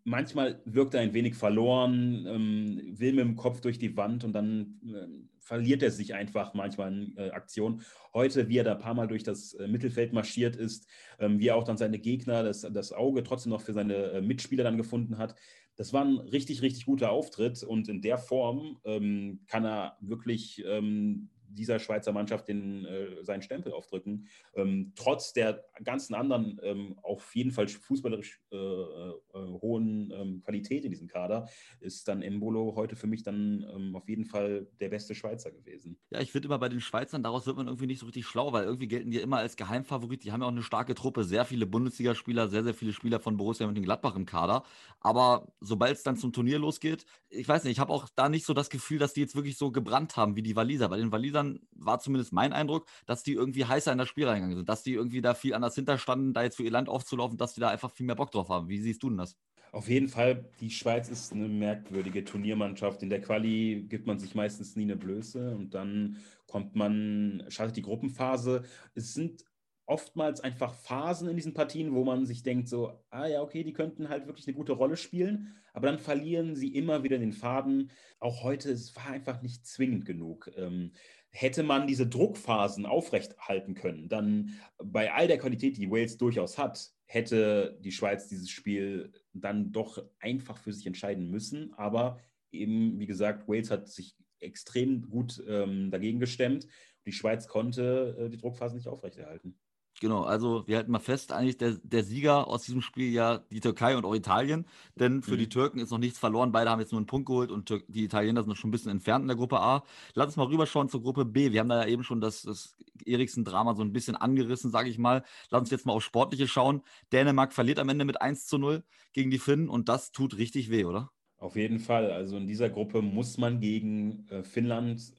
Manchmal 0.03 0.63
wirkt 0.65 0.95
er 0.95 1.03
ein 1.03 1.13
wenig 1.13 1.35
verloren, 1.35 2.25
ähm, 2.27 2.99
will 2.99 3.13
mit 3.13 3.27
dem 3.27 3.37
Kopf 3.37 3.61
durch 3.61 3.79
die 3.79 3.95
Wand 3.99 4.25
und 4.25 4.33
dann 4.33 4.81
äh, 4.87 5.27
verliert 5.41 5.83
er 5.83 5.91
sich 5.91 6.15
einfach 6.15 6.55
manchmal 6.55 6.91
in 6.91 7.17
äh, 7.19 7.31
Aktion. 7.33 7.83
Heute, 8.15 8.49
wie 8.49 8.57
er 8.57 8.65
da 8.65 8.73
ein 8.73 8.81
paar 8.81 8.95
Mal 8.95 9.09
durch 9.09 9.23
das 9.23 9.53
äh, 9.53 9.69
Mittelfeld 9.69 10.15
marschiert 10.15 10.57
ist, 10.57 10.89
ähm, 11.19 11.39
wie 11.39 11.49
er 11.49 11.57
auch 11.57 11.65
dann 11.65 11.77
seine 11.77 11.99
Gegner, 11.99 12.43
das, 12.43 12.63
das 12.63 12.93
Auge 12.95 13.25
trotzdem 13.25 13.51
noch 13.51 13.61
für 13.61 13.75
seine 13.75 13.95
äh, 13.95 14.23
Mitspieler 14.23 14.65
dann 14.65 14.79
gefunden 14.79 15.19
hat, 15.19 15.35
das 15.77 15.93
war 15.93 16.03
ein 16.03 16.17
richtig, 16.17 16.63
richtig 16.63 16.87
guter 16.87 17.11
Auftritt 17.11 17.63
und 17.63 17.91
in 17.91 18.01
der 18.01 18.17
Form 18.17 18.79
ähm, 18.85 19.41
kann 19.47 19.67
er 19.67 19.99
wirklich 20.01 20.65
ähm, 20.67 21.29
dieser 21.57 21.79
Schweizer 21.79 22.13
Mannschaft 22.13 22.49
den, 22.49 22.85
äh, 22.85 23.25
seinen 23.25 23.43
Stempel 23.43 23.73
aufdrücken. 23.73 24.29
Ähm, 24.55 24.93
trotz 24.95 25.33
der 25.33 25.65
ganzen 25.83 26.15
anderen 26.15 26.61
ähm, 26.63 26.99
auf 27.03 27.35
jeden 27.35 27.51
Fall 27.51 27.69
fußballerisch 27.69 28.41
äh, 28.53 28.57
äh, 28.57 29.13
hohen 29.35 30.13
ähm, 30.13 30.43
Qualität 30.45 30.85
in 30.85 30.91
diesem 30.91 31.09
Kader 31.09 31.49
ist 31.81 32.09
dann 32.09 32.23
Embolo 32.23 32.75
heute 32.77 32.97
für 32.97 33.07
mich 33.07 33.23
dann 33.23 33.67
ähm, 33.75 33.97
auf 33.97 34.09
jeden 34.09 34.25
Fall 34.25 34.67
der 34.81 34.89
beste 34.89 35.15
Schweizer 35.15 35.51
gewesen. 35.51 35.99
Ja, 36.11 36.21
ich 36.21 36.33
finde 36.33 36.47
immer 36.47 36.59
bei 36.59 36.69
den 36.69 36.81
Schweizern, 36.81 37.23
daraus 37.23 37.47
wird 37.47 37.57
man 37.57 37.67
irgendwie 37.67 37.87
nicht 37.87 38.01
so 38.01 38.07
richtig 38.07 38.27
schlau, 38.27 38.53
weil 38.53 38.65
irgendwie 38.65 38.89
gelten 38.89 39.11
die 39.11 39.19
immer 39.19 39.39
als 39.39 39.57
Geheimfavorit. 39.57 40.25
Die 40.25 40.33
haben 40.33 40.41
ja 40.41 40.47
auch 40.47 40.53
eine 40.53 40.63
starke 40.63 40.95
Truppe, 40.95 41.25
sehr 41.25 41.45
viele 41.45 41.67
Bundesligaspieler, 41.67 42.49
sehr, 42.49 42.65
sehr 42.65 42.75
viele 42.75 42.93
Spieler 42.93 43.21
von 43.21 43.37
Borussia 43.37 43.67
Mönchengladbach 43.67 44.17
im 44.17 44.27
Kader. 44.27 44.65
Aber 45.01 45.53
sobald 45.61 45.97
es 45.97 46.03
dann 46.03 46.17
zum 46.17 46.33
Turnier 46.33 46.59
losgeht, 46.59 47.07
ich 47.29 47.49
weiß 47.49 47.65
nicht, 47.65 47.73
ich 47.73 47.81
habe 47.81 47.93
auch 47.93 48.09
da 48.15 48.29
nicht 48.29 48.47
so 48.47 48.55
das 48.55 48.71
Gefühl, 48.71 48.99
dass 48.99 49.13
die 49.13 49.21
jetzt 49.21 49.37
wirklich 49.37 49.57
so 49.57 49.71
gebrannt 49.71 50.17
haben 50.17 50.37
wie 50.37 50.43
die 50.43 50.57
Waliser. 50.57 50.89
Bei 50.89 50.97
den 50.97 51.13
Walisern 51.13 51.46
Spielern 51.47 51.67
war 51.73 51.99
zumindest 51.99 52.33
mein 52.33 52.53
Eindruck, 52.53 52.87
dass 53.07 53.23
die 53.23 53.33
irgendwie 53.33 53.65
heißer 53.65 53.93
in 53.93 53.99
das 53.99 54.09
Spiel 54.09 54.27
reingegangen 54.27 54.57
sind, 54.57 54.69
dass 54.69 54.83
die 54.83 54.95
irgendwie 54.95 55.21
da 55.21 55.35
viel 55.35 55.55
anders 55.55 55.75
hinterstanden, 55.75 56.33
da 56.33 56.43
jetzt 56.43 56.57
für 56.57 56.65
ihr 56.65 56.71
Land 56.71 56.89
aufzulaufen, 56.89 57.39
dass 57.39 57.55
die 57.55 57.61
da 57.61 57.69
einfach 57.69 57.91
viel 57.91 58.07
mehr 58.07 58.17
Bock 58.17 58.31
drauf 58.31 58.49
haben. 58.49 58.69
Wie 58.69 58.79
siehst 58.79 59.03
du 59.03 59.09
denn 59.09 59.19
das? 59.19 59.37
Auf 59.73 59.89
jeden 59.89 60.09
Fall, 60.09 60.49
die 60.61 60.71
Schweiz 60.71 61.11
ist 61.11 61.33
eine 61.33 61.49
merkwürdige 61.49 62.25
Turniermannschaft. 62.25 63.03
In 63.03 63.11
der 63.11 63.21
Quali 63.21 63.85
gibt 63.89 64.07
man 64.07 64.19
sich 64.19 64.35
meistens 64.35 64.75
nie 64.75 64.85
eine 64.85 64.97
Blöße 64.97 65.55
und 65.55 65.75
dann 65.75 66.17
kommt 66.47 66.77
man, 66.77 67.45
schaltet 67.49 67.77
die 67.77 67.83
Gruppenphase. 67.83 68.63
Es 68.95 69.13
sind 69.13 69.45
oftmals 69.85 70.41
einfach 70.41 70.75
Phasen 70.75 71.29
in 71.29 71.37
diesen 71.37 71.55
Partien, 71.55 71.95
wo 71.95 72.05
man 72.05 72.27
sich 72.27 72.43
denkt, 72.43 72.69
so, 72.69 72.93
ah 73.11 73.27
ja, 73.27 73.43
okay, 73.43 73.63
die 73.63 73.73
könnten 73.73 74.09
halt 74.09 74.27
wirklich 74.27 74.47
eine 74.47 74.57
gute 74.57 74.73
Rolle 74.73 74.97
spielen, 74.97 75.55
aber 75.73 75.87
dann 75.87 75.99
verlieren 75.99 76.57
sie 76.57 76.75
immer 76.75 77.05
wieder 77.05 77.19
den 77.19 77.33
Faden. 77.33 77.91
Auch 78.19 78.43
heute, 78.43 78.71
es 78.71 78.97
war 78.97 79.09
einfach 79.09 79.43
nicht 79.43 79.67
zwingend 79.67 80.05
genug. 80.05 80.51
Ähm, 80.57 80.93
hätte 81.37 81.63
man 81.63 81.87
diese 81.87 82.07
Druckphasen 82.07 82.87
aufrechthalten 82.87 83.75
können, 83.75 84.09
dann 84.09 84.55
bei 84.83 85.13
all 85.13 85.29
der 85.29 85.37
Qualität, 85.37 85.77
die 85.77 85.91
Wales 85.91 86.17
durchaus 86.17 86.57
hat, 86.57 86.91
hätte 87.05 87.79
die 87.83 87.93
Schweiz 87.93 88.27
dieses 88.29 88.49
Spiel 88.49 89.13
dann 89.35 89.71
doch 89.71 90.03
einfach 90.19 90.57
für 90.57 90.73
sich 90.73 90.87
entscheiden 90.87 91.31
müssen. 91.31 91.75
Aber 91.75 92.19
eben, 92.53 92.99
wie 92.99 93.07
gesagt, 93.07 93.47
Wales 93.49 93.71
hat 93.71 93.89
sich 93.89 94.17
extrem 94.41 95.03
gut 95.11 95.43
ähm, 95.47 95.91
dagegen 95.91 96.21
gestemmt. 96.21 96.67
Die 97.05 97.13
Schweiz 97.13 97.47
konnte 97.47 98.17
äh, 98.19 98.31
die 98.31 98.39
Druckphasen 98.39 98.79
nicht 98.79 98.89
aufrechterhalten. 98.89 99.59
Genau, 99.99 100.25
also 100.25 100.65
wir 100.67 100.77
halten 100.77 100.93
mal 100.93 100.99
fest, 100.99 101.33
eigentlich 101.33 101.57
der, 101.57 101.79
der 101.83 102.05
Sieger 102.05 102.49
aus 102.49 102.65
diesem 102.65 102.83
Spiel 102.83 103.11
ja 103.11 103.39
die 103.51 103.61
Türkei 103.61 103.97
und 103.97 104.05
auch 104.05 104.15
Italien, 104.15 104.67
denn 104.95 105.23
für 105.23 105.35
mhm. 105.35 105.39
die 105.39 105.49
Türken 105.49 105.79
ist 105.79 105.91
noch 105.91 105.99
nichts 105.99 106.19
verloren. 106.19 106.53
Beide 106.53 106.71
haben 106.71 106.81
jetzt 106.81 106.93
nur 106.93 106.99
einen 106.99 107.07
Punkt 107.07 107.27
geholt 107.27 107.51
und 107.51 107.73
die 107.89 108.05
Italiener 108.05 108.43
sind 108.43 108.51
noch 108.51 108.57
schon 108.57 108.69
ein 108.69 108.73
bisschen 108.73 108.91
entfernt 108.91 109.23
in 109.23 109.29
der 109.29 109.39
Gruppe 109.39 109.59
A. 109.59 109.85
Lass 110.13 110.27
uns 110.27 110.37
mal 110.37 110.49
rüberschauen 110.49 110.91
zur 110.91 111.03
Gruppe 111.03 111.25
B. 111.25 111.53
Wir 111.53 111.61
haben 111.61 111.71
da 111.71 111.83
ja 111.83 111.89
eben 111.89 112.05
schon 112.05 112.21
das, 112.21 112.43
das 112.43 112.77
Eriksen-Drama 113.07 113.75
so 113.75 113.83
ein 113.83 113.95
bisschen 113.95 114.17
angerissen, 114.17 114.71
sage 114.71 114.91
ich 114.91 114.99
mal. 114.99 115.25
Lass 115.49 115.61
uns 115.61 115.71
jetzt 115.71 115.87
mal 115.87 115.95
auf 115.95 116.05
Sportliche 116.05 116.47
schauen. 116.47 116.83
Dänemark 117.13 117.55
verliert 117.55 117.79
am 117.79 117.89
Ende 117.89 118.05
mit 118.05 118.21
1 118.21 118.47
zu 118.47 118.59
0 118.59 118.85
gegen 119.15 119.31
die 119.31 119.39
Finnen 119.39 119.71
und 119.71 119.89
das 119.89 120.13
tut 120.13 120.37
richtig 120.37 120.71
weh, 120.71 120.85
oder? 120.85 121.11
Auf 121.47 121.55
jeden 121.55 121.79
Fall. 121.79 122.11
Also 122.11 122.39
in 122.39 122.49
dieser 122.49 122.69
Gruppe 122.69 123.03
muss 123.03 123.39
man 123.39 123.61
gegen 123.61 124.27
äh, 124.31 124.43
Finnland, 124.43 125.13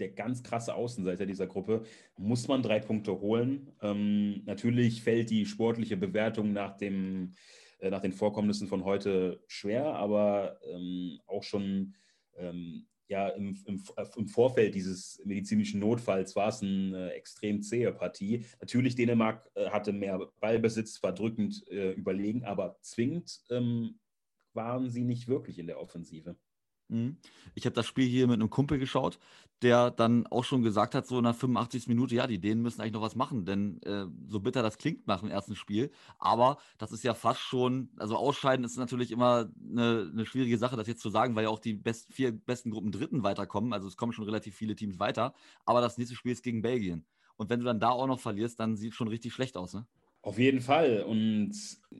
der 0.00 0.08
ganz 0.08 0.42
krasse 0.42 0.74
Außenseiter 0.74 1.24
dieser 1.24 1.46
Gruppe, 1.46 1.84
muss 2.16 2.48
man 2.48 2.64
drei 2.64 2.80
Punkte 2.80 3.20
holen. 3.20 3.70
Ähm, 3.80 4.42
natürlich 4.44 5.04
fällt 5.04 5.30
die 5.30 5.46
sportliche 5.46 5.96
Bewertung 5.96 6.52
nach, 6.52 6.76
dem, 6.76 7.36
äh, 7.78 7.90
nach 7.90 8.00
den 8.00 8.12
Vorkommnissen 8.12 8.66
von 8.66 8.84
heute 8.84 9.40
schwer, 9.46 9.84
aber 9.84 10.58
ähm, 10.68 11.20
auch 11.28 11.44
schon 11.44 11.94
ähm, 12.36 12.88
ja, 13.06 13.28
im, 13.28 13.56
im, 13.66 13.80
im, 14.16 14.26
Vorfeld 14.26 14.74
dieses 14.74 15.22
medizinischen 15.24 15.78
Notfalls 15.78 16.34
war 16.34 16.48
es 16.48 16.60
eine 16.60 17.12
extrem 17.12 17.62
zähe 17.62 17.92
Partie. 17.92 18.46
Natürlich, 18.60 18.96
Dänemark 18.96 19.48
äh, 19.54 19.70
hatte 19.70 19.92
mehr 19.92 20.26
Ballbesitz, 20.40 21.00
war 21.04 21.12
drückend 21.12 21.64
äh, 21.68 21.92
überlegen, 21.92 22.42
aber 22.42 22.78
zwingend 22.80 23.42
ähm, 23.48 24.00
waren 24.54 24.90
sie 24.90 25.04
nicht 25.04 25.28
wirklich 25.28 25.58
in 25.58 25.66
der 25.66 25.80
Offensive. 25.80 26.36
Mhm. 26.92 27.16
Ich 27.54 27.64
habe 27.64 27.74
das 27.74 27.86
Spiel 27.86 28.06
hier 28.06 28.26
mit 28.26 28.34
einem 28.34 28.50
Kumpel 28.50 28.78
geschaut, 28.78 29.18
der 29.62 29.90
dann 29.90 30.26
auch 30.26 30.44
schon 30.44 30.62
gesagt 30.62 30.94
hat, 30.94 31.06
so 31.06 31.18
in 31.18 31.24
der 31.24 31.32
85. 31.32 31.88
Minute, 31.88 32.14
ja, 32.14 32.26
die 32.26 32.40
Dänen 32.40 32.62
müssen 32.62 32.80
eigentlich 32.80 32.92
noch 32.92 33.02
was 33.02 33.16
machen, 33.16 33.46
denn 33.46 33.80
äh, 33.82 34.06
so 34.28 34.40
bitter 34.40 34.62
das 34.62 34.76
klingt 34.76 35.06
nach 35.06 35.20
dem 35.20 35.30
ersten 35.30 35.56
Spiel, 35.56 35.90
aber 36.18 36.58
das 36.78 36.92
ist 36.92 37.02
ja 37.02 37.14
fast 37.14 37.40
schon, 37.40 37.90
also 37.96 38.16
ausscheiden 38.16 38.64
ist 38.64 38.76
natürlich 38.76 39.10
immer 39.10 39.50
eine, 39.70 40.10
eine 40.12 40.26
schwierige 40.26 40.58
Sache, 40.58 40.76
das 40.76 40.86
jetzt 40.86 41.00
zu 41.00 41.10
sagen, 41.10 41.34
weil 41.34 41.44
ja 41.44 41.50
auch 41.50 41.60
die 41.60 41.74
best, 41.74 42.12
vier 42.12 42.32
besten 42.32 42.70
Gruppen 42.70 42.92
Dritten 42.92 43.22
weiterkommen, 43.22 43.72
also 43.72 43.88
es 43.88 43.96
kommen 43.96 44.12
schon 44.12 44.24
relativ 44.24 44.54
viele 44.54 44.76
Teams 44.76 44.98
weiter, 44.98 45.34
aber 45.64 45.80
das 45.80 45.96
nächste 45.96 46.16
Spiel 46.16 46.32
ist 46.32 46.42
gegen 46.42 46.62
Belgien. 46.62 47.06
Und 47.36 47.48
wenn 47.48 47.60
du 47.60 47.64
dann 47.64 47.80
da 47.80 47.90
auch 47.90 48.06
noch 48.06 48.20
verlierst, 48.20 48.60
dann 48.60 48.76
sieht 48.76 48.90
es 48.90 48.96
schon 48.96 49.08
richtig 49.08 49.32
schlecht 49.32 49.56
aus, 49.56 49.72
ne? 49.72 49.86
Auf 50.22 50.38
jeden 50.38 50.60
Fall. 50.60 51.02
Und 51.02 51.52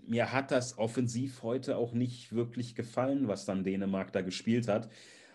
mir 0.07 0.33
hat 0.33 0.53
das 0.53 0.79
offensiv 0.79 1.43
heute 1.43 1.77
auch 1.77 1.93
nicht 1.93 2.33
wirklich 2.33 2.77
gefallen, 2.77 3.27
was 3.27 3.45
dann 3.45 3.65
Dänemark 3.65 4.13
da 4.13 4.23
gespielt 4.23 4.69
hat. 4.69 4.89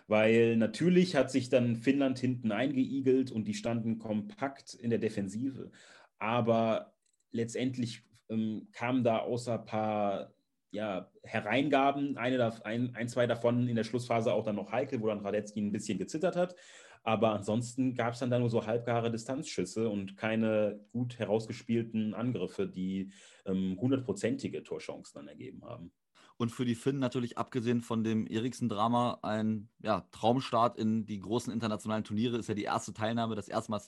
Weil 0.06 0.56
natürlich 0.56 1.14
hat 1.14 1.30
sich 1.30 1.50
dann 1.50 1.76
Finnland 1.76 2.18
hinten 2.18 2.50
eingeigelt 2.50 3.30
und 3.30 3.44
die 3.46 3.52
standen 3.52 3.98
kompakt 3.98 4.72
in 4.72 4.88
der 4.88 4.98
Defensive. 4.98 5.70
Aber 6.18 6.94
letztendlich 7.30 8.04
ähm, 8.30 8.68
kamen 8.72 9.04
da 9.04 9.18
außer 9.18 9.60
ein 9.60 9.64
paar 9.66 10.32
ja, 10.70 11.10
Hereingaben, 11.22 12.16
eine, 12.16 12.64
ein, 12.64 12.94
ein, 12.94 13.08
zwei 13.08 13.26
davon 13.26 13.68
in 13.68 13.76
der 13.76 13.84
Schlussphase 13.84 14.32
auch 14.32 14.44
dann 14.44 14.56
noch 14.56 14.72
Heike, 14.72 15.00
wo 15.02 15.08
dann 15.08 15.20
Radetzky 15.20 15.60
ein 15.60 15.72
bisschen 15.72 15.98
gezittert 15.98 16.36
hat. 16.36 16.54
Aber 17.02 17.32
ansonsten 17.32 17.94
gab 17.94 18.14
es 18.14 18.20
dann 18.20 18.30
da 18.30 18.38
nur 18.38 18.50
so 18.50 18.66
halbgare 18.66 19.10
Distanzschüsse 19.10 19.88
und 19.88 20.16
keine 20.16 20.80
gut 20.92 21.18
herausgespielten 21.18 22.14
Angriffe, 22.14 22.66
die 22.66 23.10
ähm, 23.46 23.78
hundertprozentige 23.80 24.58
ähm, 24.58 24.64
Torchancen 24.64 25.14
dann 25.14 25.28
ergeben 25.28 25.64
haben. 25.64 25.92
Und 26.38 26.50
für 26.50 26.64
die 26.64 26.76
Finnen 26.76 27.00
natürlich 27.00 27.36
abgesehen 27.36 27.80
von 27.80 28.04
dem 28.04 28.24
Eriksen-Drama 28.28 29.18
ein 29.22 29.68
ja, 29.80 30.06
Traumstart 30.12 30.78
in 30.78 31.04
die 31.04 31.18
großen 31.18 31.52
internationalen 31.52 32.04
Turniere. 32.04 32.38
Ist 32.38 32.48
ja 32.48 32.54
die 32.54 32.62
erste 32.62 32.94
Teilnahme, 32.94 33.34
das 33.34 33.48
erste 33.48 33.72
Mal, 33.72 33.82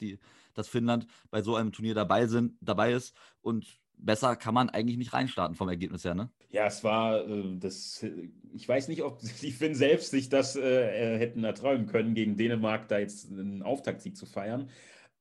dass 0.55 0.69
Finnland 0.69 1.07
bei 1.31 1.43
so 1.43 1.55
einem 1.55 1.71
Turnier 1.71 1.95
dabei, 1.95 2.26
sind, 2.26 2.57
dabei 2.61 2.93
ist. 2.93 3.14
Und 3.40 3.81
besser 4.02 4.37
kann 4.37 4.54
man 4.54 4.71
eigentlich 4.71 4.99
nicht 4.99 5.12
reinstarten 5.12 5.57
vom 5.57 5.69
Ergebnis 5.69 6.04
her, 6.04 6.14
ne? 6.14 6.30
Ja, 6.50 6.66
es 6.66 6.83
war 6.83 7.26
äh, 7.26 7.57
das. 7.59 8.04
Ich 8.52 8.69
weiß 8.69 8.88
nicht, 8.88 9.02
ob 9.02 9.21
die 9.40 9.52
Finn 9.52 9.75
selbst 9.75 10.11
sich 10.11 10.28
das 10.28 10.57
äh, 10.57 11.19
hätten 11.19 11.45
erträumen 11.45 11.87
können, 11.87 12.14
gegen 12.14 12.37
Dänemark 12.37 12.88
da 12.88 12.99
jetzt 12.99 13.30
einen 13.30 13.62
Auftaktsieg 13.62 14.16
zu 14.16 14.26
feiern. 14.26 14.71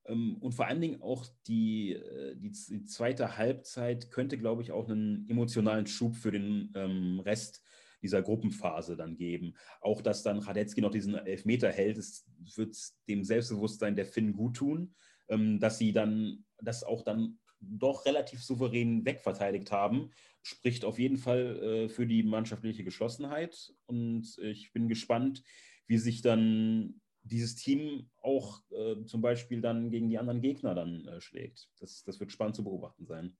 Ähm, 0.06 0.36
und 0.40 0.52
vor 0.52 0.66
allen 0.66 0.80
Dingen 0.80 1.02
auch 1.02 1.26
die, 1.46 1.92
äh, 1.92 2.34
die, 2.36 2.52
zweite 2.84 3.36
Halbzeit 3.36 4.10
könnte, 4.10 4.38
glaube 4.38 4.62
ich, 4.62 4.72
auch 4.72 4.88
einen 4.88 5.28
emotionalen 5.28 5.86
Schub 5.86 6.16
für 6.16 6.32
den 6.32 6.72
ähm, 6.74 7.20
Rest 7.20 7.62
dieser 8.02 8.22
Gruppenphase 8.22 8.96
dann 8.96 9.16
geben. 9.16 9.54
Auch, 9.80 10.02
dass 10.02 10.22
dann 10.22 10.38
Radetzky 10.38 10.80
noch 10.80 10.90
diesen 10.90 11.14
Elfmeter 11.14 11.70
hält, 11.70 11.98
es 11.98 12.26
wird 12.56 12.76
dem 13.08 13.24
Selbstbewusstsein 13.24 13.94
der 13.94 14.06
Finn 14.06 14.32
gut 14.32 14.56
tun, 14.56 14.94
ähm, 15.28 15.60
dass 15.60 15.78
sie 15.78 15.92
dann, 15.92 16.44
das 16.62 16.82
auch 16.82 17.02
dann 17.02 17.38
doch 17.60 18.06
relativ 18.06 18.42
souverän 18.42 19.04
wegverteidigt 19.04 19.70
haben, 19.70 20.10
spricht 20.42 20.84
auf 20.84 20.98
jeden 20.98 21.18
Fall 21.18 21.62
äh, 21.62 21.88
für 21.88 22.06
die 22.06 22.22
mannschaftliche 22.22 22.84
Geschlossenheit. 22.84 23.72
Und 23.86 24.38
ich 24.38 24.72
bin 24.72 24.88
gespannt, 24.88 25.42
wie 25.86 25.98
sich 25.98 26.22
dann 26.22 27.00
dieses 27.22 27.56
Team 27.56 28.08
auch 28.22 28.60
äh, 28.70 29.04
zum 29.04 29.20
Beispiel 29.20 29.60
dann 29.60 29.90
gegen 29.90 30.08
die 30.08 30.18
anderen 30.18 30.40
Gegner 30.40 30.74
dann 30.74 31.06
äh, 31.06 31.20
schlägt. 31.20 31.68
Das, 31.78 32.02
das 32.04 32.18
wird 32.20 32.32
spannend 32.32 32.56
zu 32.56 32.64
beobachten 32.64 33.06
sein. 33.06 33.36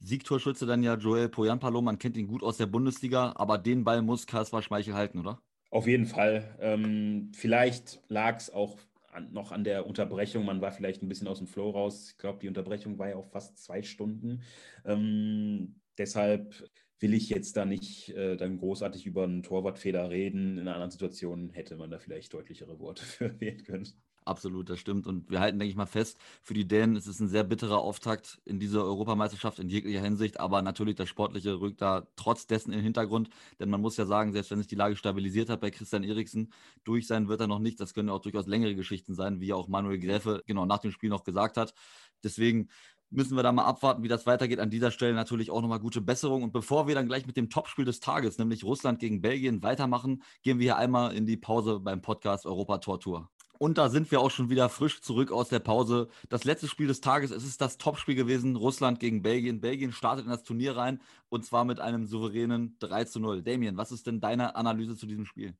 Siegtorschütze 0.00 0.66
dann 0.66 0.82
ja 0.82 0.96
Joel 0.96 1.28
Poyanpalo, 1.28 1.80
man 1.80 1.98
kennt 1.98 2.16
ihn 2.16 2.26
gut 2.26 2.42
aus 2.42 2.58
der 2.58 2.66
Bundesliga, 2.66 3.32
aber 3.36 3.58
den 3.58 3.84
Ball 3.84 4.02
muss 4.02 4.26
Kaspar 4.26 4.62
Schmeichel 4.62 4.94
halten, 4.94 5.18
oder? 5.18 5.40
Auf 5.70 5.86
jeden 5.86 6.06
Fall. 6.06 6.56
Ähm, 6.60 7.32
vielleicht 7.34 8.02
lag 8.08 8.36
es 8.36 8.52
auch 8.52 8.78
an, 9.14 9.32
noch 9.32 9.52
an 9.52 9.64
der 9.64 9.86
Unterbrechung. 9.86 10.44
Man 10.44 10.60
war 10.60 10.72
vielleicht 10.72 11.02
ein 11.02 11.08
bisschen 11.08 11.28
aus 11.28 11.38
dem 11.38 11.46
Flow 11.46 11.70
raus. 11.70 12.10
Ich 12.10 12.18
glaube, 12.18 12.38
die 12.40 12.48
Unterbrechung 12.48 12.98
war 12.98 13.08
ja 13.08 13.16
auch 13.16 13.30
fast 13.30 13.58
zwei 13.58 13.82
Stunden. 13.82 14.42
Ähm, 14.84 15.80
deshalb 15.98 16.68
will 17.00 17.14
ich 17.14 17.28
jetzt 17.28 17.56
da 17.56 17.64
nicht 17.64 18.10
äh, 18.10 18.36
dann 18.36 18.58
großartig 18.58 19.06
über 19.06 19.24
einen 19.24 19.42
Torwartfehler 19.42 20.10
reden. 20.10 20.58
In 20.58 20.60
einer 20.60 20.74
anderen 20.74 20.90
Situation 20.90 21.50
hätte 21.50 21.76
man 21.76 21.90
da 21.90 21.98
vielleicht 21.98 22.32
deutlichere 22.32 22.78
Worte 22.78 23.04
für 23.04 23.40
wählen 23.40 23.62
können. 23.64 23.88
Absolut, 24.26 24.70
das 24.70 24.78
stimmt. 24.80 25.06
Und 25.06 25.28
wir 25.30 25.40
halten, 25.40 25.58
denke 25.58 25.70
ich 25.70 25.76
mal, 25.76 25.84
fest, 25.84 26.18
für 26.42 26.54
die 26.54 26.66
Dänen 26.66 26.96
ist 26.96 27.06
es 27.06 27.20
ein 27.20 27.28
sehr 27.28 27.44
bitterer 27.44 27.78
Auftakt 27.78 28.40
in 28.46 28.58
diese 28.58 28.82
Europameisterschaft 28.82 29.58
in 29.58 29.68
jeglicher 29.68 30.00
Hinsicht. 30.00 30.40
Aber 30.40 30.62
natürlich, 30.62 30.94
das 30.94 31.10
Sportliche 31.10 31.60
rückt 31.60 31.82
da 31.82 32.06
trotz 32.16 32.46
dessen 32.46 32.70
in 32.70 32.78
den 32.78 32.84
Hintergrund. 32.84 33.28
Denn 33.60 33.68
man 33.68 33.82
muss 33.82 33.98
ja 33.98 34.06
sagen, 34.06 34.32
selbst 34.32 34.50
wenn 34.50 34.58
sich 34.58 34.66
die 34.66 34.76
Lage 34.76 34.96
stabilisiert 34.96 35.50
hat 35.50 35.60
bei 35.60 35.70
Christian 35.70 36.04
Eriksen, 36.04 36.52
durch 36.84 37.06
sein 37.06 37.28
wird 37.28 37.40
er 37.42 37.48
noch 37.48 37.58
nicht. 37.58 37.78
Das 37.80 37.92
können 37.92 38.08
auch 38.08 38.20
durchaus 38.20 38.46
längere 38.46 38.74
Geschichten 38.74 39.14
sein, 39.14 39.40
wie 39.40 39.52
auch 39.52 39.68
Manuel 39.68 39.98
Gräfe 39.98 40.42
genau 40.46 40.64
nach 40.64 40.78
dem 40.78 40.90
Spiel 40.90 41.10
noch 41.10 41.24
gesagt 41.24 41.58
hat. 41.58 41.74
Deswegen 42.22 42.70
müssen 43.10 43.36
wir 43.36 43.42
da 43.42 43.52
mal 43.52 43.64
abwarten, 43.64 44.02
wie 44.02 44.08
das 44.08 44.26
weitergeht. 44.26 44.58
An 44.58 44.70
dieser 44.70 44.90
Stelle 44.90 45.14
natürlich 45.14 45.50
auch 45.50 45.60
nochmal 45.60 45.80
gute 45.80 46.00
Besserung. 46.00 46.42
Und 46.42 46.52
bevor 46.52 46.88
wir 46.88 46.94
dann 46.94 47.06
gleich 47.06 47.26
mit 47.26 47.36
dem 47.36 47.50
Topspiel 47.50 47.84
des 47.84 48.00
Tages, 48.00 48.38
nämlich 48.38 48.64
Russland 48.64 48.98
gegen 49.00 49.20
Belgien, 49.20 49.62
weitermachen, 49.62 50.22
gehen 50.42 50.58
wir 50.58 50.64
hier 50.64 50.76
einmal 50.78 51.14
in 51.14 51.26
die 51.26 51.36
Pause 51.36 51.80
beim 51.80 52.00
Podcast 52.00 52.46
Europa 52.46 52.78
Tor 52.78 53.00
Tour. 53.00 53.30
Und 53.58 53.78
da 53.78 53.88
sind 53.88 54.10
wir 54.10 54.20
auch 54.20 54.30
schon 54.30 54.50
wieder 54.50 54.68
frisch 54.68 55.00
zurück 55.00 55.30
aus 55.30 55.48
der 55.48 55.60
Pause. 55.60 56.08
Das 56.28 56.44
letzte 56.44 56.68
Spiel 56.68 56.88
des 56.88 57.00
Tages, 57.00 57.30
es 57.30 57.44
ist 57.44 57.60
das 57.60 57.78
Topspiel 57.78 58.14
gewesen, 58.14 58.56
Russland 58.56 59.00
gegen 59.00 59.22
Belgien. 59.22 59.60
Belgien 59.60 59.92
startet 59.92 60.24
in 60.24 60.30
das 60.30 60.42
Turnier 60.42 60.76
rein 60.76 61.00
und 61.28 61.44
zwar 61.44 61.64
mit 61.64 61.80
einem 61.80 62.04
souveränen 62.06 62.76
3 62.80 63.04
zu 63.04 63.20
0. 63.20 63.42
Damien, 63.42 63.76
was 63.76 63.92
ist 63.92 64.06
denn 64.06 64.20
deine 64.20 64.56
Analyse 64.56 64.96
zu 64.96 65.06
diesem 65.06 65.24
Spiel? 65.24 65.54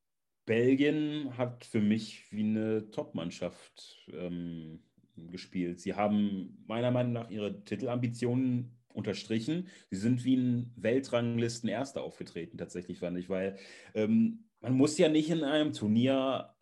Belgien 0.47 1.37
hat 1.39 1.65
für 1.65 1.81
mich 1.81 2.31
wie 2.31 2.43
eine 2.43 2.91
Top-Mannschaft 2.91 4.05
ähm, 4.13 4.81
gespielt. 5.17 5.81
Sie 5.81 5.95
haben 5.95 6.65
meiner 6.67 6.91
Meinung 6.91 7.13
nach 7.13 7.31
ihre 7.31 7.65
Titelambitionen 7.65 8.77
unterstrichen. 8.93 9.69
Sie 9.91 9.99
sind 9.99 10.25
wie 10.25 10.37
ein 10.37 10.73
Weltranglisten-Erster 10.77 12.03
aufgetreten, 12.03 12.59
tatsächlich, 12.59 12.99
fand 12.99 13.19
ich, 13.19 13.29
weil 13.29 13.57
ähm, 13.95 14.45
man 14.61 14.75
muss 14.75 14.99
ja 14.99 15.09
nicht 15.09 15.31
in 15.31 15.45
einem 15.45 15.73
Turnier 15.73 16.54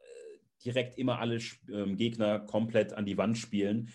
direkt 0.64 0.98
immer 0.98 1.18
alle 1.18 1.38
ähm, 1.70 1.96
Gegner 1.96 2.40
komplett 2.40 2.92
an 2.92 3.06
die 3.06 3.18
Wand 3.18 3.38
spielen. 3.38 3.90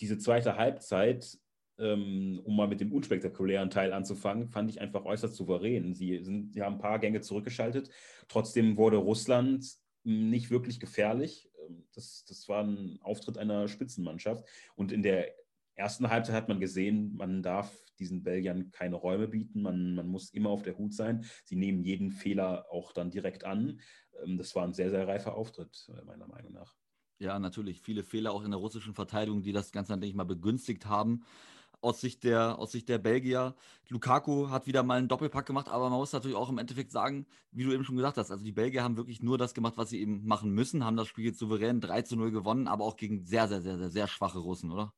Diese 0.00 0.18
zweite 0.18 0.56
Halbzeit, 0.56 1.38
ähm, 1.78 2.40
um 2.44 2.56
mal 2.56 2.68
mit 2.68 2.80
dem 2.80 2.92
unspektakulären 2.92 3.70
Teil 3.70 3.92
anzufangen, 3.92 4.48
fand 4.48 4.70
ich 4.70 4.80
einfach 4.80 5.04
äußerst 5.04 5.34
souverän. 5.34 5.94
Sie, 5.94 6.22
sind, 6.22 6.54
sie 6.54 6.62
haben 6.62 6.74
ein 6.74 6.80
paar 6.80 6.98
Gänge 6.98 7.20
zurückgeschaltet. 7.20 7.90
Trotzdem 8.28 8.76
wurde 8.76 8.96
Russland 8.96 9.64
hm, 10.04 10.30
nicht 10.30 10.50
wirklich 10.50 10.80
gefährlich. 10.80 11.50
Ähm, 11.66 11.84
das, 11.94 12.24
das 12.26 12.48
war 12.48 12.64
ein 12.64 12.98
Auftritt 13.02 13.38
einer 13.38 13.68
Spitzenmannschaft. 13.68 14.44
Und 14.74 14.92
in 14.92 15.02
der 15.02 15.32
ersten 15.74 16.10
Halbzeit 16.10 16.34
hat 16.34 16.48
man 16.48 16.60
gesehen, 16.60 17.14
man 17.16 17.42
darf 17.42 17.72
diesen 18.02 18.22
Belgiern 18.22 18.70
keine 18.70 18.96
Räume 18.96 19.28
bieten. 19.28 19.62
Man, 19.62 19.94
man 19.94 20.08
muss 20.08 20.30
immer 20.30 20.50
auf 20.50 20.62
der 20.62 20.76
Hut 20.76 20.92
sein. 20.92 21.24
Sie 21.44 21.56
nehmen 21.56 21.82
jeden 21.82 22.10
Fehler 22.10 22.66
auch 22.70 22.92
dann 22.92 23.10
direkt 23.10 23.44
an. 23.44 23.80
Ähm, 24.22 24.36
das 24.36 24.54
war 24.54 24.64
ein 24.64 24.74
sehr, 24.74 24.90
sehr 24.90 25.06
reifer 25.06 25.34
Auftritt, 25.34 25.88
äh, 25.96 26.04
meiner 26.04 26.26
Meinung 26.26 26.52
nach. 26.52 26.74
Ja, 27.18 27.38
natürlich. 27.38 27.80
Viele 27.80 28.02
Fehler 28.02 28.32
auch 28.32 28.42
in 28.42 28.50
der 28.50 28.58
russischen 28.58 28.94
Verteidigung, 28.94 29.42
die 29.42 29.52
das 29.52 29.70
Ganze, 29.70 29.92
denke 29.92 30.06
ich 30.08 30.14
mal, 30.14 30.24
begünstigt 30.24 30.86
haben. 30.86 31.24
Aus 31.80 32.00
Sicht, 32.00 32.24
der, 32.24 32.58
aus 32.58 32.72
Sicht 32.72 32.88
der 32.88 32.98
Belgier. 32.98 33.54
Lukaku 33.88 34.50
hat 34.50 34.66
wieder 34.66 34.82
mal 34.82 34.98
einen 34.98 35.08
Doppelpack 35.08 35.46
gemacht, 35.46 35.68
aber 35.68 35.88
man 35.88 35.98
muss 35.98 36.12
natürlich 36.12 36.36
auch 36.36 36.48
im 36.48 36.58
Endeffekt 36.58 36.92
sagen, 36.92 37.26
wie 37.50 37.64
du 37.64 37.72
eben 37.72 37.84
schon 37.84 37.96
gesagt 37.96 38.16
hast, 38.18 38.30
also 38.30 38.44
die 38.44 38.52
Belgier 38.52 38.84
haben 38.84 38.96
wirklich 38.96 39.22
nur 39.22 39.38
das 39.38 39.54
gemacht, 39.54 39.74
was 39.76 39.90
sie 39.90 40.00
eben 40.00 40.24
machen 40.24 40.52
müssen, 40.52 40.84
haben 40.84 40.96
das 40.96 41.08
Spiel 41.08 41.24
jetzt 41.26 41.38
souverän 41.38 41.80
3 41.80 42.02
zu 42.02 42.16
0 42.16 42.30
gewonnen, 42.30 42.68
aber 42.68 42.84
auch 42.84 42.96
gegen 42.96 43.24
sehr, 43.24 43.48
sehr, 43.48 43.62
sehr, 43.62 43.78
sehr, 43.78 43.90
sehr 43.90 44.08
schwache 44.08 44.38
Russen, 44.38 44.70
oder? 44.70 44.92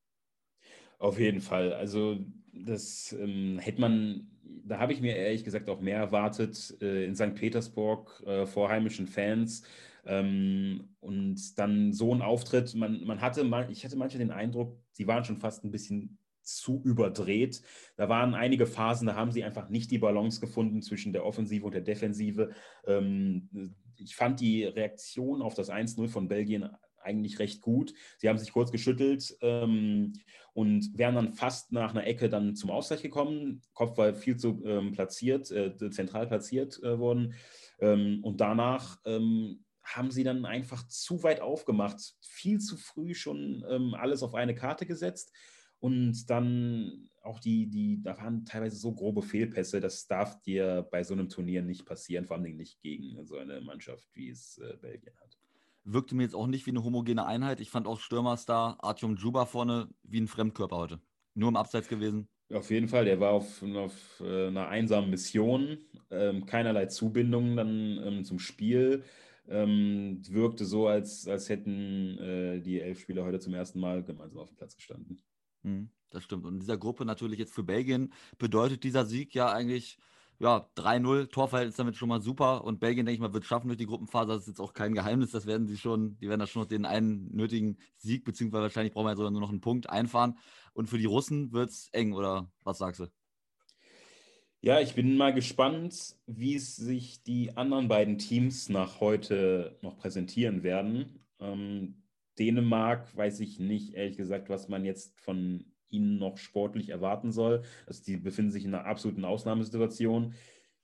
Auf 1.04 1.18
jeden 1.18 1.42
Fall. 1.42 1.75
Also 1.75 2.16
das 2.54 3.14
ähm, 3.20 3.58
hätte 3.58 3.78
man, 3.78 4.26
da 4.64 4.78
habe 4.78 4.94
ich 4.94 5.02
mir 5.02 5.14
ehrlich 5.14 5.44
gesagt 5.44 5.68
auch 5.68 5.82
mehr 5.82 5.99
erwartet 5.99 6.78
äh, 6.80 7.04
in 7.04 7.14
St. 7.14 7.34
Petersburg 7.34 8.23
äh, 8.25 8.46
vor 8.46 8.70
heimischen 8.70 9.06
Fans. 9.06 9.64
Ähm, 10.06 10.88
und 11.00 11.58
dann 11.58 11.92
so 11.92 12.14
ein 12.14 12.23
Auftritt, 12.23 12.75
man, 12.75 13.04
man 13.04 13.20
hatte, 13.20 13.44
mal, 13.44 13.70
ich 13.70 13.84
hatte 13.84 13.96
manchmal 13.96 14.20
den 14.20 14.30
Eindruck, 14.30 14.78
sie 14.92 15.06
waren 15.06 15.26
schon 15.26 15.37
fast 15.37 15.62
ein 15.62 15.70
bisschen 15.70 16.16
zu 16.40 16.80
überdreht. 16.82 17.61
Da 17.96 18.08
waren 18.08 18.32
einige 18.32 18.64
Phasen, 18.64 19.06
da 19.06 19.14
haben 19.14 19.30
sie 19.30 19.44
einfach 19.44 19.68
nicht 19.68 19.90
die 19.90 19.99
Balance 19.99 20.40
gefunden 20.40 20.80
zwischen 20.80 21.12
der 21.12 21.26
Offensive 21.26 21.66
und 21.66 21.75
der 21.75 21.82
Defensive. 21.82 22.49
Ähm, 22.87 23.75
ich 23.96 24.16
fand 24.16 24.40
die 24.40 24.64
Reaktion 24.64 25.42
auf 25.42 25.52
das 25.52 25.70
1-0 25.70 26.08
von 26.08 26.28
Belgien 26.28 26.70
eigentlich 27.04 27.38
recht 27.38 27.61
gut. 27.61 27.94
Sie 28.18 28.28
haben 28.28 28.38
sich 28.38 28.52
kurz 28.52 28.73
geschüttelt 28.73 29.37
ähm, 29.40 30.14
und 30.52 30.96
wären 30.96 31.14
dann 31.14 31.32
fast 31.32 31.73
nach 31.73 31.90
einer 31.90 32.06
Ecke 32.06 32.28
dann 32.28 32.56
zum 32.56 32.70
Ausgleich 32.70 33.02
gekommen. 33.02 33.62
Kopf 33.75 33.99
war 33.99 34.14
viel 34.14 34.37
zu 34.37 34.62
ähm, 34.64 34.92
platziert, 34.92 35.50
äh, 35.50 35.90
zentral 35.90 36.26
platziert 36.26 36.82
äh, 36.82 36.99
worden. 36.99 37.34
Ähm, 37.80 38.20
und 38.23 38.40
danach 38.40 38.99
ähm, 39.04 39.64
haben 39.82 40.11
sie 40.11 40.25
dann 40.25 40.46
einfach 40.46 40.87
zu 40.88 41.23
weit 41.23 41.40
aufgemacht, 41.40 42.14
viel 42.23 42.58
zu 42.58 42.76
früh 42.76 43.14
schon 43.14 43.64
ähm, 43.68 43.94
alles 43.94 44.23
auf 44.23 44.34
eine 44.34 44.54
Karte 44.54 44.87
gesetzt. 44.87 45.32
und 45.78 46.30
dann 46.30 47.11
auch 47.25 47.40
die, 47.40 47.66
die, 47.66 48.02
da 48.02 48.16
waren 48.18 48.44
teilweise 48.44 48.76
so 48.76 48.94
grobe 48.94 49.23
Fehlpässe, 49.23 49.80
das 49.80 50.06
darf 50.06 50.40
dir 50.42 50.87
bei 50.90 51.02
so 51.02 51.14
einem 51.14 51.28
Turnier 51.28 51.62
nicht 51.62 51.87
passieren, 51.87 52.26
vor 52.26 52.37
allem 52.37 52.56
nicht 52.56 52.80
gegen 52.80 53.25
so 53.25 53.38
eine 53.38 53.61
Mannschaft, 53.61 54.08
wie 54.14 54.28
es 54.28 54.58
äh, 54.58 54.76
Belgien 54.80 55.14
hat. 55.20 55.38
Wirkte 55.85 56.14
mir 56.14 56.23
jetzt 56.23 56.35
auch 56.35 56.47
nicht 56.47 56.67
wie 56.67 56.71
eine 56.71 56.83
homogene 56.83 57.26
Einheit. 57.26 57.61
Ich 57.61 57.71
fand 57.71 57.87
auch 57.87 58.00
Stürmerstar 58.00 58.79
Artyom 58.83 59.17
Juba 59.17 59.45
vorne 59.45 59.88
wie 60.03 60.21
ein 60.21 60.29
Fremdkörper 60.29 60.76
heute. 60.76 61.00
Nur 61.35 61.50
im 61.50 61.57
Abseits 61.57 61.88
gewesen. 61.88 62.29
Auf 62.53 62.71
jeden 62.71 62.88
Fall, 62.88 63.05
der 63.05 63.21
war 63.21 63.33
auf, 63.33 63.62
auf 63.62 64.21
äh, 64.21 64.49
einer 64.49 64.69
einsamen 64.69 65.11
Mission, 65.11 65.79
ähm, 66.11 66.47
keinerlei 66.47 66.87
Zubindung 66.87 67.57
dann 67.57 67.99
ähm, 68.05 68.25
zum 68.25 68.38
Spiel. 68.38 69.03
Ähm, 69.47 70.23
wirkte 70.29 70.64
so, 70.64 70.87
als, 70.87 71.29
als 71.29 71.49
hätten 71.49 72.19
äh, 72.19 72.61
die 72.61 72.81
elf 72.81 73.00
Spieler 73.00 73.25
heute 73.25 73.41
zum 73.41 73.53
ersten 73.53 73.79
Mal 73.81 74.03
gemeinsam 74.03 74.41
auf 74.41 74.49
dem 74.49 74.57
Platz 74.57 74.76
gestanden. 74.76 75.21
Mhm, 75.62 75.91
das 76.11 76.25
stimmt. 76.25 76.47
Und 76.47 76.55
in 76.55 76.61
dieser 76.61 76.79
Gruppe 76.79 77.05
natürlich 77.05 77.38
jetzt 77.38 77.55
für 77.55 77.62
Belgien 77.62 78.12
bedeutet 78.38 78.85
dieser 78.85 79.05
Sieg 79.05 79.35
ja 79.35 79.53
eigentlich 79.53 79.99
ja, 80.44 80.68
3-0, 80.76 81.30
Torverhältnis 81.30 81.76
damit 81.76 81.96
schon 81.96 82.10
mal 82.10 82.20
super. 82.20 82.64
Und 82.64 82.78
Belgien, 82.78 83.06
denke 83.06 83.14
ich 83.14 83.20
mal, 83.20 83.32
wird 83.32 83.46
schaffen 83.46 83.68
durch 83.68 83.78
die 83.78 83.86
Gruppenphase. 83.86 84.28
Das 84.28 84.42
ist 84.42 84.48
jetzt 84.48 84.60
auch 84.60 84.74
kein 84.74 84.92
Geheimnis. 84.92 85.30
Das 85.30 85.46
werden 85.46 85.66
sie 85.66 85.78
schon, 85.78 86.18
die 86.18 86.28
werden 86.28 86.40
da 86.40 86.46
schon 86.46 86.60
noch 86.60 86.68
den 86.68 86.84
einen 86.84 87.34
nötigen 87.34 87.78
Sieg, 87.96 88.26
beziehungsweise 88.26 88.64
wahrscheinlich 88.64 88.92
brauchen 88.92 89.06
wir 89.06 89.16
sogar 89.16 89.30
nur 89.30 89.40
noch 89.40 89.48
einen 89.48 89.62
Punkt 89.62 89.88
einfahren. 89.88 90.36
Und 90.74 90.90
für 90.90 90.98
die 90.98 91.06
Russen 91.06 91.54
wird 91.54 91.70
es 91.70 91.88
eng, 91.92 92.12
oder 92.12 92.52
was 92.62 92.76
sagst 92.76 93.00
du? 93.00 93.06
Ja, 94.60 94.80
ich 94.80 94.94
bin 94.94 95.16
mal 95.16 95.32
gespannt, 95.32 96.14
wie 96.26 96.56
es 96.56 96.76
sich 96.76 97.22
die 97.22 97.56
anderen 97.56 97.88
beiden 97.88 98.18
Teams 98.18 98.68
nach 98.68 99.00
heute 99.00 99.78
noch 99.80 99.96
präsentieren 99.96 100.62
werden. 100.62 101.24
Ähm, 101.40 102.02
Dänemark 102.38 103.16
weiß 103.16 103.40
ich 103.40 103.58
nicht, 103.60 103.94
ehrlich 103.94 104.18
gesagt, 104.18 104.50
was 104.50 104.68
man 104.68 104.84
jetzt 104.84 105.18
von 105.20 105.64
ihnen 105.94 106.18
noch 106.18 106.38
sportlich 106.38 106.88
erwarten 106.90 107.32
soll. 107.32 107.62
Also 107.86 108.02
die 108.04 108.16
befinden 108.16 108.50
sich 108.50 108.64
in 108.64 108.74
einer 108.74 108.86
absoluten 108.86 109.24
Ausnahmesituation. 109.24 110.34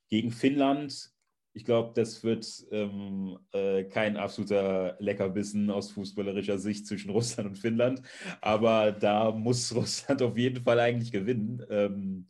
Gegen 0.09 0.31
Finnland, 0.31 1.13
ich 1.53 1.65
glaube, 1.65 1.93
das 1.95 2.23
wird 2.23 2.47
ähm, 2.71 3.39
äh, 3.53 3.85
kein 3.85 4.17
absoluter 4.17 4.97
Leckerbissen 5.01 5.71
aus 5.71 5.91
fußballerischer 5.93 6.59
Sicht 6.59 6.87
zwischen 6.87 7.11
Russland 7.13 7.49
und 7.49 7.59
Finnland. 7.59 8.03
Aber 8.41 8.93
da 8.93 9.33
muss 9.33 9.75
Russland 9.75 10.23
auf 10.23 10.37
jeden 10.37 10.63
Fall 10.63 10.81
eigentlich 10.81 11.13
gewinnen. 11.13 11.65
Ähm, 11.71 12.29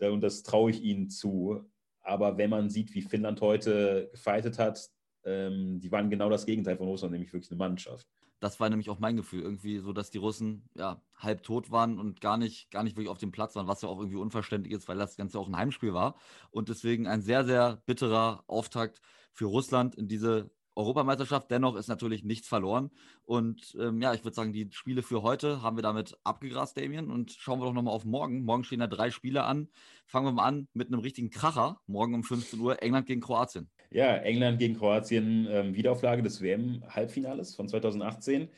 und 0.00 0.20
das 0.20 0.42
traue 0.42 0.70
ich 0.70 0.82
ihnen 0.82 1.08
zu. 1.08 1.62
Aber 2.00 2.36
wenn 2.36 2.50
man 2.50 2.68
sieht, 2.68 2.94
wie 2.94 3.02
Finnland 3.02 3.40
heute 3.40 4.08
gefeitet 4.12 4.58
hat, 4.58 4.90
ähm, 5.24 5.80
die 5.80 5.90
waren 5.90 6.10
genau 6.10 6.28
das 6.28 6.44
Gegenteil 6.46 6.76
von 6.76 6.88
Russland, 6.88 7.12
nämlich 7.12 7.32
wirklich 7.32 7.50
eine 7.50 7.58
Mannschaft. 7.58 8.06
Das 8.44 8.60
war 8.60 8.68
nämlich 8.68 8.90
auch 8.90 8.98
mein 8.98 9.16
Gefühl, 9.16 9.40
irgendwie 9.40 9.78
so, 9.78 9.94
dass 9.94 10.10
die 10.10 10.18
Russen 10.18 10.68
ja 10.74 11.00
halb 11.16 11.44
tot 11.44 11.70
waren 11.70 11.98
und 11.98 12.20
gar 12.20 12.36
nicht, 12.36 12.70
gar 12.70 12.82
nicht 12.82 12.94
wirklich 12.94 13.08
auf 13.08 13.16
dem 13.16 13.32
Platz 13.32 13.56
waren, 13.56 13.68
was 13.68 13.80
ja 13.80 13.88
auch 13.88 13.98
irgendwie 13.98 14.18
unverständlich 14.18 14.74
ist, 14.74 14.86
weil 14.86 14.98
das 14.98 15.16
Ganze 15.16 15.38
auch 15.38 15.48
ein 15.48 15.56
Heimspiel 15.56 15.94
war. 15.94 16.14
Und 16.50 16.68
deswegen 16.68 17.06
ein 17.06 17.22
sehr, 17.22 17.46
sehr 17.46 17.82
bitterer 17.86 18.44
Auftakt 18.46 19.00
für 19.32 19.46
Russland 19.46 19.94
in 19.94 20.08
diese 20.08 20.50
Europameisterschaft. 20.74 21.50
Dennoch 21.50 21.74
ist 21.76 21.88
natürlich 21.88 22.22
nichts 22.22 22.46
verloren. 22.46 22.90
Und 23.22 23.74
ähm, 23.80 24.02
ja, 24.02 24.12
ich 24.12 24.24
würde 24.24 24.34
sagen, 24.34 24.52
die 24.52 24.68
Spiele 24.72 25.00
für 25.00 25.22
heute 25.22 25.62
haben 25.62 25.78
wir 25.78 25.82
damit 25.82 26.18
abgegrast, 26.22 26.76
Damien. 26.76 27.10
Und 27.10 27.32
schauen 27.32 27.60
wir 27.60 27.64
doch 27.64 27.72
nochmal 27.72 27.94
auf 27.94 28.04
morgen. 28.04 28.44
Morgen 28.44 28.64
stehen 28.64 28.80
da 28.80 28.86
drei 28.86 29.10
Spiele 29.10 29.44
an. 29.44 29.70
Fangen 30.04 30.26
wir 30.26 30.32
mal 30.32 30.44
an 30.44 30.68
mit 30.74 30.88
einem 30.88 31.00
richtigen 31.00 31.30
Kracher. 31.30 31.80
Morgen 31.86 32.12
um 32.12 32.24
15 32.24 32.60
Uhr 32.60 32.82
England 32.82 33.06
gegen 33.06 33.22
Kroatien. 33.22 33.70
Ja, 33.94 34.16
England 34.16 34.58
gegen 34.58 34.74
Kroatien, 34.74 35.46
ähm, 35.48 35.76
Wiederauflage 35.76 36.20
des 36.20 36.42
WM-Halbfinales 36.42 37.54
von 37.54 37.68
2018. 37.68 38.48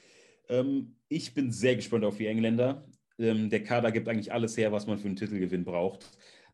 Ähm, 0.48 0.96
ich 1.10 1.34
bin 1.34 1.52
sehr 1.52 1.76
gespannt 1.76 2.06
auf 2.06 2.16
die 2.16 2.26
Engländer. 2.26 2.86
Ähm, 3.18 3.50
der 3.50 3.62
Kader 3.62 3.92
gibt 3.92 4.08
eigentlich 4.08 4.32
alles 4.32 4.56
her, 4.56 4.72
was 4.72 4.86
man 4.86 4.98
für 4.98 5.08
einen 5.08 5.16
Titelgewinn 5.16 5.66
braucht. 5.66 6.06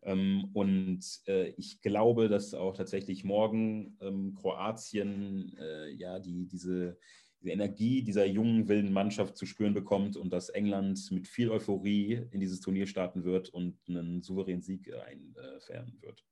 Ähm, 0.02 0.50
und 0.52 1.00
äh, 1.28 1.50
ich 1.50 1.80
glaube, 1.80 2.28
dass 2.28 2.54
auch 2.54 2.74
tatsächlich 2.74 3.22
morgen 3.22 3.96
ähm, 4.00 4.34
Kroatien 4.34 5.56
äh, 5.60 5.90
ja 5.92 6.18
die, 6.18 6.48
diese, 6.48 6.98
diese 7.40 7.52
Energie 7.52 8.02
dieser 8.02 8.26
jungen, 8.26 8.66
wilden 8.66 8.92
Mannschaft 8.92 9.36
zu 9.36 9.46
spüren 9.46 9.74
bekommt 9.74 10.16
und 10.16 10.32
dass 10.32 10.48
England 10.48 11.08
mit 11.12 11.28
viel 11.28 11.50
Euphorie 11.50 12.26
in 12.32 12.40
dieses 12.40 12.60
Turnier 12.60 12.88
starten 12.88 13.22
wird 13.22 13.48
und 13.48 13.78
einen 13.88 14.22
souveränen 14.22 14.62
Sieg 14.62 14.92
einfähren 14.92 15.96
wird. 16.00 16.24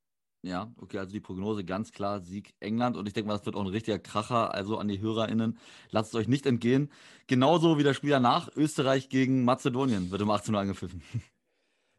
Ja, 0.42 0.72
okay, 0.78 0.98
also 0.98 1.12
die 1.12 1.20
Prognose 1.20 1.64
ganz 1.64 1.92
klar 1.92 2.20
Sieg 2.20 2.54
England 2.60 2.96
und 2.96 3.06
ich 3.06 3.12
denke 3.12 3.28
mal, 3.28 3.36
das 3.36 3.44
wird 3.44 3.56
auch 3.56 3.60
ein 3.60 3.66
richtiger 3.66 3.98
Kracher, 3.98 4.54
also 4.54 4.78
an 4.78 4.88
die 4.88 5.00
HörerInnen, 5.00 5.58
lasst 5.90 6.14
es 6.14 6.14
euch 6.14 6.28
nicht 6.28 6.46
entgehen. 6.46 6.90
Genauso 7.26 7.78
wie 7.78 7.82
das 7.82 7.96
Spiel 7.96 8.10
danach, 8.10 8.48
Österreich 8.56 9.10
gegen 9.10 9.44
Mazedonien, 9.44 10.10
wird 10.10 10.22
um 10.22 10.30
18 10.30 10.54
Uhr 10.54 10.60
angepfiffen. 10.60 11.02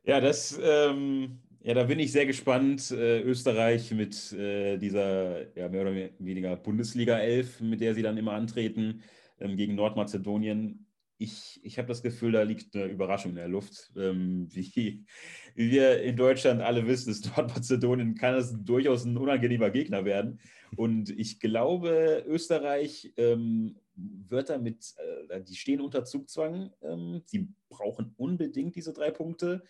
Ja, 0.03 0.19
das 0.19 0.59
ähm, 0.59 1.37
ja, 1.63 1.75
da 1.75 1.83
bin 1.83 1.99
ich 1.99 2.11
sehr 2.11 2.25
gespannt. 2.25 2.89
Äh, 2.89 3.21
Österreich 3.21 3.91
mit 3.91 4.33
äh, 4.33 4.77
dieser 4.77 5.55
ja, 5.55 5.69
mehr 5.69 5.81
oder 5.81 5.93
weniger 6.17 6.55
Bundesliga 6.55 7.19
11, 7.19 7.61
mit 7.61 7.81
der 7.81 7.93
sie 7.93 8.01
dann 8.01 8.17
immer 8.17 8.33
antreten, 8.33 9.03
ähm, 9.39 9.55
gegen 9.57 9.75
Nordmazedonien. 9.75 10.87
Ich, 11.21 11.59
ich 11.63 11.77
habe 11.77 11.87
das 11.87 12.01
Gefühl, 12.01 12.31
da 12.31 12.41
liegt 12.41 12.75
eine 12.75 12.85
Überraschung 12.85 13.31
in 13.31 13.37
der 13.37 13.47
Luft. 13.47 13.91
Ähm, 13.95 14.47
wie, 14.49 15.05
wie, 15.53 15.71
wir 15.71 16.01
in 16.01 16.15
Deutschland 16.15 16.61
alle 16.61 16.87
wissen, 16.87 17.11
ist 17.11 17.25
Nordmazedonien 17.37 18.15
kann 18.15 18.33
es 18.33 18.55
durchaus 18.63 19.05
ein 19.05 19.15
unangenehmer 19.17 19.69
Gegner 19.69 20.03
werden. 20.03 20.39
Und 20.75 21.11
ich 21.11 21.39
glaube, 21.39 22.23
Österreich 22.27 23.13
ähm, 23.17 23.75
wird 23.93 24.49
damit, 24.49 24.95
äh, 25.29 25.41
die 25.43 25.55
stehen 25.55 25.79
unter 25.81 26.05
Zugzwang. 26.05 26.71
Ähm, 26.81 27.21
sie 27.25 27.49
brauchen 27.69 28.15
unbedingt 28.17 28.75
diese 28.75 28.91
drei 28.91 29.11
Punkte. 29.11 29.61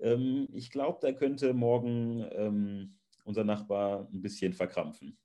Ähm, 0.00 0.48
ich 0.52 0.68
glaube, 0.68 0.98
da 1.00 1.12
könnte 1.12 1.54
morgen 1.54 2.26
ähm, 2.32 2.96
unser 3.22 3.44
Nachbar 3.44 4.08
ein 4.12 4.20
bisschen 4.20 4.52
verkrampfen. 4.52 5.16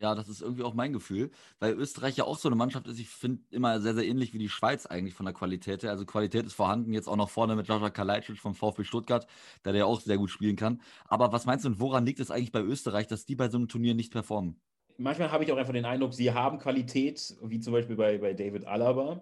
Ja, 0.00 0.14
das 0.14 0.28
ist 0.30 0.40
irgendwie 0.40 0.62
auch 0.62 0.72
mein 0.72 0.94
Gefühl, 0.94 1.30
weil 1.58 1.74
Österreich 1.74 2.16
ja 2.16 2.24
auch 2.24 2.38
so 2.38 2.48
eine 2.48 2.56
Mannschaft 2.56 2.86
ist, 2.86 2.98
ich 2.98 3.10
finde 3.10 3.42
immer 3.50 3.80
sehr, 3.82 3.94
sehr 3.94 4.06
ähnlich 4.06 4.32
wie 4.32 4.38
die 4.38 4.48
Schweiz 4.48 4.86
eigentlich 4.86 5.12
von 5.12 5.26
der 5.26 5.34
Qualität 5.34 5.82
her. 5.82 5.90
Also 5.90 6.06
Qualität 6.06 6.46
ist 6.46 6.54
vorhanden, 6.54 6.94
jetzt 6.94 7.06
auch 7.06 7.16
noch 7.16 7.28
vorne 7.28 7.54
mit 7.54 7.68
Jaja 7.68 7.90
Kalajdzic 7.90 8.38
vom 8.38 8.54
VfB 8.54 8.84
Stuttgart, 8.84 9.26
der 9.62 9.74
ja 9.74 9.84
auch 9.84 10.00
sehr 10.00 10.16
gut 10.16 10.30
spielen 10.30 10.56
kann. 10.56 10.80
Aber 11.04 11.32
was 11.32 11.44
meinst 11.44 11.66
du 11.66 11.68
und 11.68 11.80
woran 11.80 12.06
liegt 12.06 12.18
es 12.18 12.30
eigentlich 12.30 12.50
bei 12.50 12.62
Österreich, 12.62 13.08
dass 13.08 13.26
die 13.26 13.36
bei 13.36 13.50
so 13.50 13.58
einem 13.58 13.68
Turnier 13.68 13.94
nicht 13.94 14.10
performen? 14.10 14.58
Manchmal 14.96 15.30
habe 15.32 15.44
ich 15.44 15.52
auch 15.52 15.58
einfach 15.58 15.74
den 15.74 15.84
Eindruck, 15.84 16.14
sie 16.14 16.32
haben 16.32 16.58
Qualität, 16.58 17.36
wie 17.42 17.60
zum 17.60 17.74
Beispiel 17.74 17.96
bei, 17.96 18.16
bei 18.16 18.32
David 18.32 18.66
Alaba. 18.66 19.20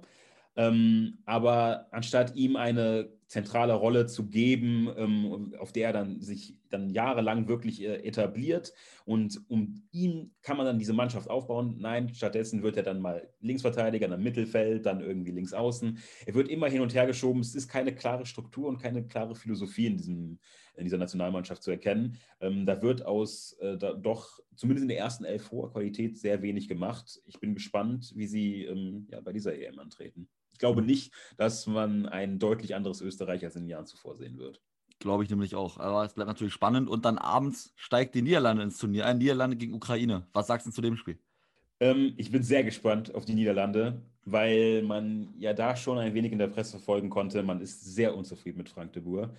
Ähm, 0.55 1.19
aber 1.25 1.87
anstatt 1.91 2.37
ihm 2.37 2.57
eine 2.57 3.11
zentrale 3.29 3.75
Rolle 3.75 4.07
zu 4.07 4.27
geben, 4.27 4.88
ähm, 4.97 5.55
auf 5.59 5.71
der 5.71 5.88
er 5.88 5.93
dann 5.93 6.21
sich 6.21 6.57
dann 6.71 6.88
jahrelang 6.88 7.47
wirklich 7.47 7.83
äh, 7.83 7.97
etabliert 7.97 8.73
und 9.05 9.41
um 9.49 9.83
ihn 9.93 10.35
kann 10.41 10.57
man 10.57 10.64
dann 10.64 10.79
diese 10.79 10.95
Mannschaft 10.95 11.29
aufbauen. 11.29 11.77
Nein, 11.79 12.14
stattdessen 12.14 12.62
wird 12.62 12.79
er 12.79 12.83
dann 12.83 13.01
mal 13.01 13.29
Linksverteidiger, 13.41 14.09
dann 14.09 14.23
Mittelfeld, 14.23 14.87
dann 14.87 15.03
irgendwie 15.03 15.33
links 15.33 15.53
außen. 15.53 15.99
Er 16.25 16.35
wird 16.35 16.49
immer 16.49 16.69
hin 16.69 16.81
und 16.81 16.95
her 16.95 17.07
geschoben. 17.07 17.41
Es 17.41 17.55
ist 17.55 17.69
keine 17.69 17.95
klare 17.95 18.25
Struktur 18.25 18.67
und 18.69 18.79
keine 18.79 19.07
klare 19.07 19.35
Philosophie 19.35 19.87
in, 19.87 19.99
diesem, 19.99 20.38
in 20.77 20.85
dieser 20.85 20.99
Nationalmannschaft 20.99 21.62
zu 21.62 21.71
erkennen. 21.71 22.17
Ähm, 22.41 22.64
da 22.64 22.81
wird 22.81 23.05
aus 23.05 23.53
äh, 23.61 23.77
da 23.77 23.93
doch 23.93 24.41
zumindest 24.57 24.85
in 24.85 24.88
der 24.88 24.99
ersten 24.99 25.25
Elf 25.25 25.51
hoher 25.51 25.71
Qualität 25.71 26.17
sehr 26.17 26.41
wenig 26.41 26.67
gemacht. 26.67 27.21
Ich 27.27 27.38
bin 27.41 27.55
gespannt, 27.55 28.12
wie 28.17 28.27
sie 28.27 28.64
ähm, 28.64 29.07
ja, 29.11 29.21
bei 29.21 29.35
dieser 29.35 29.55
EM 29.55 29.79
antreten. 29.79 30.29
Ich 30.59 30.61
glaube 30.61 30.83
nicht, 30.83 31.12
dass 31.37 31.68
man 31.68 32.07
ein 32.07 32.40
deutlich 32.40 32.75
anderes 32.75 33.01
Österreich 33.01 33.44
als 33.44 33.55
in 33.55 33.62
den 33.62 33.68
Jahren 33.68 33.87
zuvor 33.87 34.16
sehen 34.16 34.38
wird. 34.38 34.61
Glaube 34.99 35.23
ich 35.23 35.31
nämlich 35.31 35.55
auch. 35.55 35.79
Aber 35.79 36.05
es 36.05 36.14
bleibt 36.14 36.27
natürlich 36.27 36.53
spannend. 36.53 36.88
Und 36.88 37.05
dann 37.05 37.16
abends 37.16 37.73
steigt 37.77 38.16
die 38.16 38.23
Niederlande 38.23 38.64
ins 38.64 38.77
Turnier 38.77 39.07
ein. 39.07 39.18
Niederlande 39.18 39.57
gegen 39.57 39.73
Ukraine. 39.73 40.27
Was 40.33 40.49
sagst 40.49 40.66
du 40.66 40.73
zu 40.73 40.81
dem 40.81 40.97
Spiel? 40.97 41.16
Ähm, 41.79 42.12
ich 42.16 42.33
bin 42.33 42.42
sehr 42.42 42.64
gespannt 42.64 43.14
auf 43.14 43.25
die 43.25 43.35
Niederlande, 43.35 44.03
weil 44.25 44.83
man 44.83 45.33
ja 45.38 45.55
da 45.55 45.77
schon 45.77 45.97
ein 45.97 46.14
wenig 46.14 46.33
in 46.33 46.38
der 46.38 46.49
Presse 46.49 46.73
verfolgen 46.73 47.09
konnte. 47.09 47.40
Man 47.44 47.61
ist 47.61 47.85
sehr 47.94 48.16
unzufrieden 48.16 48.59
mit 48.59 48.68
Frank 48.68 48.92
de 48.94 49.03
Boer 49.03 49.31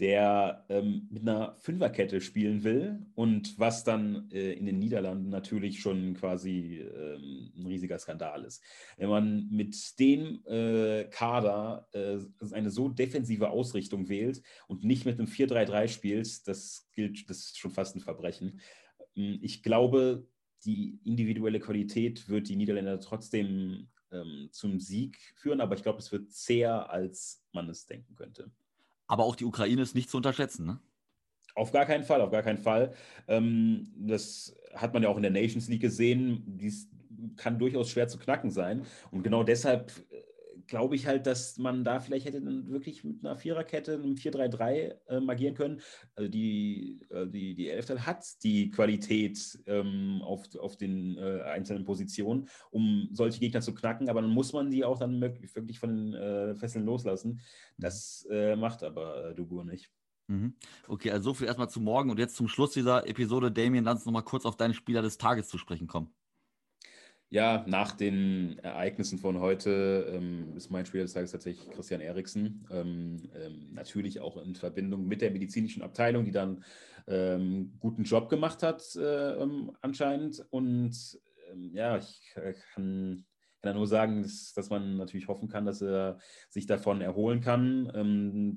der 0.00 0.64
ähm, 0.70 1.06
mit 1.10 1.22
einer 1.22 1.56
Fünferkette 1.60 2.22
spielen 2.22 2.64
will 2.64 3.06
und 3.14 3.58
was 3.58 3.84
dann 3.84 4.30
äh, 4.32 4.54
in 4.54 4.64
den 4.64 4.78
Niederlanden 4.78 5.28
natürlich 5.28 5.80
schon 5.80 6.14
quasi 6.14 6.78
ähm, 6.78 7.52
ein 7.54 7.66
riesiger 7.66 7.98
Skandal 7.98 8.44
ist. 8.44 8.62
Wenn 8.96 9.10
man 9.10 9.48
mit 9.50 9.76
dem 10.00 10.42
äh, 10.46 11.04
Kader 11.04 11.86
äh, 11.92 12.18
eine 12.52 12.70
so 12.70 12.88
defensive 12.88 13.50
Ausrichtung 13.50 14.08
wählt 14.08 14.42
und 14.68 14.84
nicht 14.84 15.04
mit 15.04 15.18
einem 15.18 15.28
4-3-3 15.28 15.88
spielt, 15.88 16.48
das 16.48 16.88
gilt, 16.92 17.28
das 17.28 17.38
ist 17.38 17.58
schon 17.58 17.70
fast 17.70 17.94
ein 17.94 18.00
Verbrechen. 18.00 18.58
Ähm, 19.16 19.38
ich 19.42 19.62
glaube, 19.62 20.26
die 20.64 20.98
individuelle 21.04 21.60
Qualität 21.60 22.28
wird 22.28 22.48
die 22.48 22.56
Niederländer 22.56 23.00
trotzdem 23.00 23.88
ähm, 24.12 24.48
zum 24.50 24.80
Sieg 24.80 25.18
führen, 25.36 25.60
aber 25.60 25.74
ich 25.74 25.82
glaube, 25.82 25.98
es 25.98 26.10
wird 26.10 26.30
zäher, 26.32 26.90
als 26.90 27.44
man 27.52 27.68
es 27.68 27.86
denken 27.86 28.14
könnte. 28.14 28.50
Aber 29.10 29.24
auch 29.24 29.34
die 29.34 29.44
Ukraine 29.44 29.82
ist 29.82 29.96
nicht 29.96 30.08
zu 30.08 30.18
unterschätzen, 30.18 30.64
ne? 30.64 30.78
Auf 31.56 31.72
gar 31.72 31.84
keinen 31.84 32.04
Fall, 32.04 32.20
auf 32.20 32.30
gar 32.30 32.42
keinen 32.42 32.58
Fall. 32.58 32.94
Ähm, 33.26 33.92
das 33.96 34.56
hat 34.72 34.94
man 34.94 35.02
ja 35.02 35.08
auch 35.08 35.16
in 35.16 35.22
der 35.22 35.32
Nations 35.32 35.68
League 35.68 35.80
gesehen. 35.80 36.44
Dies 36.46 36.88
kann 37.36 37.58
durchaus 37.58 37.90
schwer 37.90 38.06
zu 38.06 38.18
knacken 38.18 38.52
sein. 38.52 38.86
Und 39.10 39.24
genau 39.24 39.42
deshalb 39.42 39.92
glaube 40.70 40.94
ich 40.94 41.06
halt, 41.06 41.26
dass 41.26 41.58
man 41.58 41.84
da 41.84 42.00
vielleicht 42.00 42.24
hätte 42.24 42.40
dann 42.40 42.70
wirklich 42.70 43.04
mit 43.04 43.24
einer 43.24 43.36
Viererkette, 43.36 43.94
einem 43.94 44.14
4-3-3 44.14 44.94
ähm, 45.08 45.28
agieren 45.28 45.54
können. 45.54 45.82
Also 46.14 46.30
die, 46.30 47.00
äh, 47.10 47.26
die, 47.26 47.54
die 47.54 47.68
Elftal 47.68 48.06
hat 48.06 48.24
die 48.42 48.70
Qualität 48.70 49.58
ähm, 49.66 50.22
auf, 50.22 50.44
auf 50.58 50.76
den 50.76 51.18
äh, 51.18 51.42
einzelnen 51.42 51.84
Positionen, 51.84 52.48
um 52.70 53.08
solche 53.12 53.40
Gegner 53.40 53.60
zu 53.60 53.74
knacken, 53.74 54.08
aber 54.08 54.22
dann 54.22 54.30
muss 54.30 54.52
man 54.52 54.70
die 54.70 54.84
auch 54.84 54.98
dann 54.98 55.20
wirklich 55.20 55.80
von 55.80 55.94
den 55.94 56.14
äh, 56.14 56.54
Fesseln 56.54 56.86
loslassen. 56.86 57.40
Das 57.76 58.26
äh, 58.30 58.56
macht 58.56 58.82
aber 58.82 59.30
äh, 59.30 59.34
Dugur 59.34 59.64
nicht. 59.64 59.90
Mhm. 60.28 60.54
Okay, 60.86 61.10
also 61.10 61.30
so 61.30 61.34
viel 61.34 61.48
erstmal 61.48 61.68
zu 61.68 61.80
morgen 61.80 62.10
und 62.10 62.20
jetzt 62.20 62.36
zum 62.36 62.46
Schluss 62.46 62.70
dieser 62.70 63.08
Episode, 63.08 63.50
Damien, 63.50 63.84
lass 63.84 63.96
uns 63.96 64.06
nochmal 64.06 64.22
kurz 64.22 64.46
auf 64.46 64.56
deinen 64.56 64.74
Spieler 64.74 65.02
des 65.02 65.18
Tages 65.18 65.48
zu 65.48 65.58
sprechen 65.58 65.88
kommen. 65.88 66.14
Ja, 67.32 67.64
nach 67.68 67.92
den 67.92 68.58
Ereignissen 68.58 69.16
von 69.20 69.38
heute 69.38 70.12
ähm, 70.12 70.56
ist 70.56 70.68
mein 70.68 70.84
Spieler 70.84 71.04
des 71.04 71.12
Tages 71.12 71.30
tatsächlich 71.30 71.70
Christian 71.70 72.00
Eriksen. 72.00 72.66
Ähm, 72.72 73.30
ähm, 73.36 73.68
natürlich 73.72 74.18
auch 74.18 74.36
in 74.36 74.56
Verbindung 74.56 75.06
mit 75.06 75.22
der 75.22 75.30
medizinischen 75.30 75.82
Abteilung, 75.82 76.24
die 76.24 76.32
dann 76.32 76.64
ähm, 77.06 77.76
guten 77.78 78.02
Job 78.02 78.30
gemacht 78.30 78.64
hat, 78.64 78.82
äh, 78.96 79.34
ähm, 79.34 79.70
anscheinend. 79.80 80.44
Und 80.50 81.20
ähm, 81.52 81.70
ja, 81.72 81.98
ich 81.98 82.34
kann, 82.74 83.24
kann 83.62 83.76
nur 83.76 83.86
sagen, 83.86 84.22
dass, 84.22 84.52
dass, 84.52 84.68
man 84.68 84.96
natürlich 84.96 85.28
hoffen 85.28 85.48
kann, 85.48 85.66
dass 85.66 85.82
er 85.82 86.18
sich 86.48 86.66
davon 86.66 87.00
erholen 87.00 87.40
kann. 87.40 88.56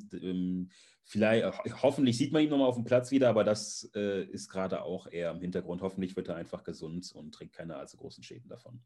Vielleicht, 1.05 1.45
hoffentlich 1.83 2.17
sieht 2.17 2.31
man 2.31 2.43
ihn 2.43 2.49
nochmal 2.49 2.67
auf 2.67 2.75
dem 2.75 2.85
Platz 2.85 3.11
wieder, 3.11 3.29
aber 3.29 3.43
das 3.43 3.89
äh, 3.93 4.23
ist 4.23 4.49
gerade 4.49 4.83
auch 4.83 5.07
eher 5.07 5.31
im 5.31 5.41
Hintergrund. 5.41 5.81
Hoffentlich 5.81 6.15
wird 6.15 6.29
er 6.29 6.35
einfach 6.35 6.63
gesund 6.63 7.11
und 7.13 7.33
trägt 7.33 7.53
keine 7.53 7.75
allzu 7.75 7.97
großen 7.97 8.23
Schäden 8.23 8.49
davon. 8.49 8.81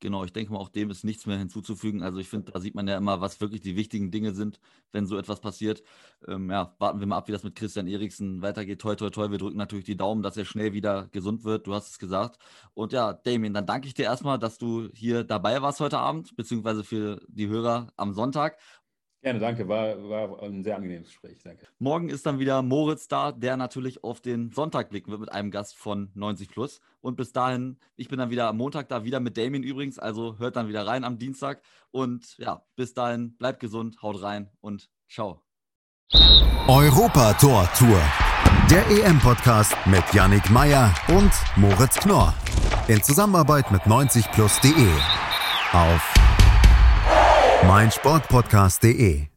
Genau, 0.00 0.24
ich 0.24 0.32
denke 0.32 0.52
mal, 0.52 0.58
auch 0.58 0.68
dem 0.68 0.90
ist 0.90 1.04
nichts 1.04 1.24
mehr 1.24 1.38
hinzuzufügen. 1.38 2.02
Also 2.02 2.18
ich 2.18 2.28
finde, 2.28 2.52
da 2.52 2.60
sieht 2.60 2.74
man 2.74 2.86
ja 2.86 2.98
immer, 2.98 3.22
was 3.22 3.40
wirklich 3.40 3.62
die 3.62 3.76
wichtigen 3.76 4.10
Dinge 4.10 4.34
sind, 4.34 4.60
wenn 4.92 5.06
so 5.06 5.16
etwas 5.16 5.40
passiert. 5.40 5.82
Ähm, 6.28 6.50
ja, 6.50 6.74
warten 6.78 7.00
wir 7.00 7.06
mal 7.06 7.16
ab, 7.16 7.28
wie 7.28 7.32
das 7.32 7.44
mit 7.44 7.54
Christian 7.54 7.86
Eriksen 7.86 8.42
weitergeht. 8.42 8.78
Toi, 8.82 8.94
toi, 8.94 9.08
toi. 9.08 9.30
Wir 9.30 9.38
drücken 9.38 9.56
natürlich 9.56 9.86
die 9.86 9.96
Daumen, 9.96 10.22
dass 10.22 10.36
er 10.36 10.44
schnell 10.44 10.74
wieder 10.74 11.08
gesund 11.12 11.44
wird. 11.44 11.66
Du 11.66 11.72
hast 11.72 11.88
es 11.88 11.98
gesagt. 11.98 12.38
Und 12.74 12.92
ja, 12.92 13.14
Damien, 13.14 13.54
dann 13.54 13.64
danke 13.64 13.88
ich 13.88 13.94
dir 13.94 14.04
erstmal, 14.04 14.38
dass 14.38 14.58
du 14.58 14.90
hier 14.92 15.24
dabei 15.24 15.62
warst 15.62 15.80
heute 15.80 15.98
Abend, 15.98 16.36
beziehungsweise 16.36 16.84
für 16.84 17.22
die 17.28 17.48
Hörer 17.48 17.90
am 17.96 18.12
Sonntag. 18.12 18.58
Gerne, 19.26 19.40
danke. 19.40 19.66
War, 19.66 20.08
war 20.08 20.40
ein 20.44 20.62
sehr 20.62 20.76
angenehmes 20.76 21.08
Gespräch. 21.08 21.38
Danke. 21.42 21.66
Morgen 21.80 22.10
ist 22.10 22.24
dann 22.26 22.38
wieder 22.38 22.62
Moritz 22.62 23.08
da, 23.08 23.32
der 23.32 23.56
natürlich 23.56 24.04
auf 24.04 24.20
den 24.20 24.52
Sonntag 24.52 24.88
blicken 24.88 25.10
wird 25.10 25.18
mit 25.18 25.32
einem 25.32 25.50
Gast 25.50 25.76
von 25.76 26.12
90 26.14 26.48
Plus. 26.48 26.80
Und 27.00 27.16
bis 27.16 27.32
dahin, 27.32 27.76
ich 27.96 28.08
bin 28.08 28.20
dann 28.20 28.30
wieder 28.30 28.46
am 28.46 28.56
Montag 28.56 28.88
da, 28.88 29.02
wieder 29.02 29.18
mit 29.18 29.36
Damien 29.36 29.64
übrigens. 29.64 29.98
Also 29.98 30.38
hört 30.38 30.54
dann 30.54 30.68
wieder 30.68 30.86
rein 30.86 31.02
am 31.02 31.18
Dienstag. 31.18 31.60
Und 31.90 32.38
ja, 32.38 32.62
bis 32.76 32.94
dahin, 32.94 33.36
bleibt 33.36 33.58
gesund, 33.58 34.00
haut 34.00 34.22
rein 34.22 34.48
und 34.60 34.88
ciao. 35.08 35.42
Europa 36.68 37.32
Tor 37.32 37.68
Tour. 37.76 38.00
Der 38.70 38.86
EM-Podcast 38.86 39.74
mit 39.86 40.04
Yannick 40.12 40.48
Meyer 40.50 40.94
und 41.08 41.32
Moritz 41.56 41.96
Knorr. 41.96 42.32
In 42.86 43.02
Zusammenarbeit 43.02 43.72
mit 43.72 43.82
90plus.de. 43.82 44.88
Auf 45.72 46.15
meinsportpodcast.de 47.62 49.35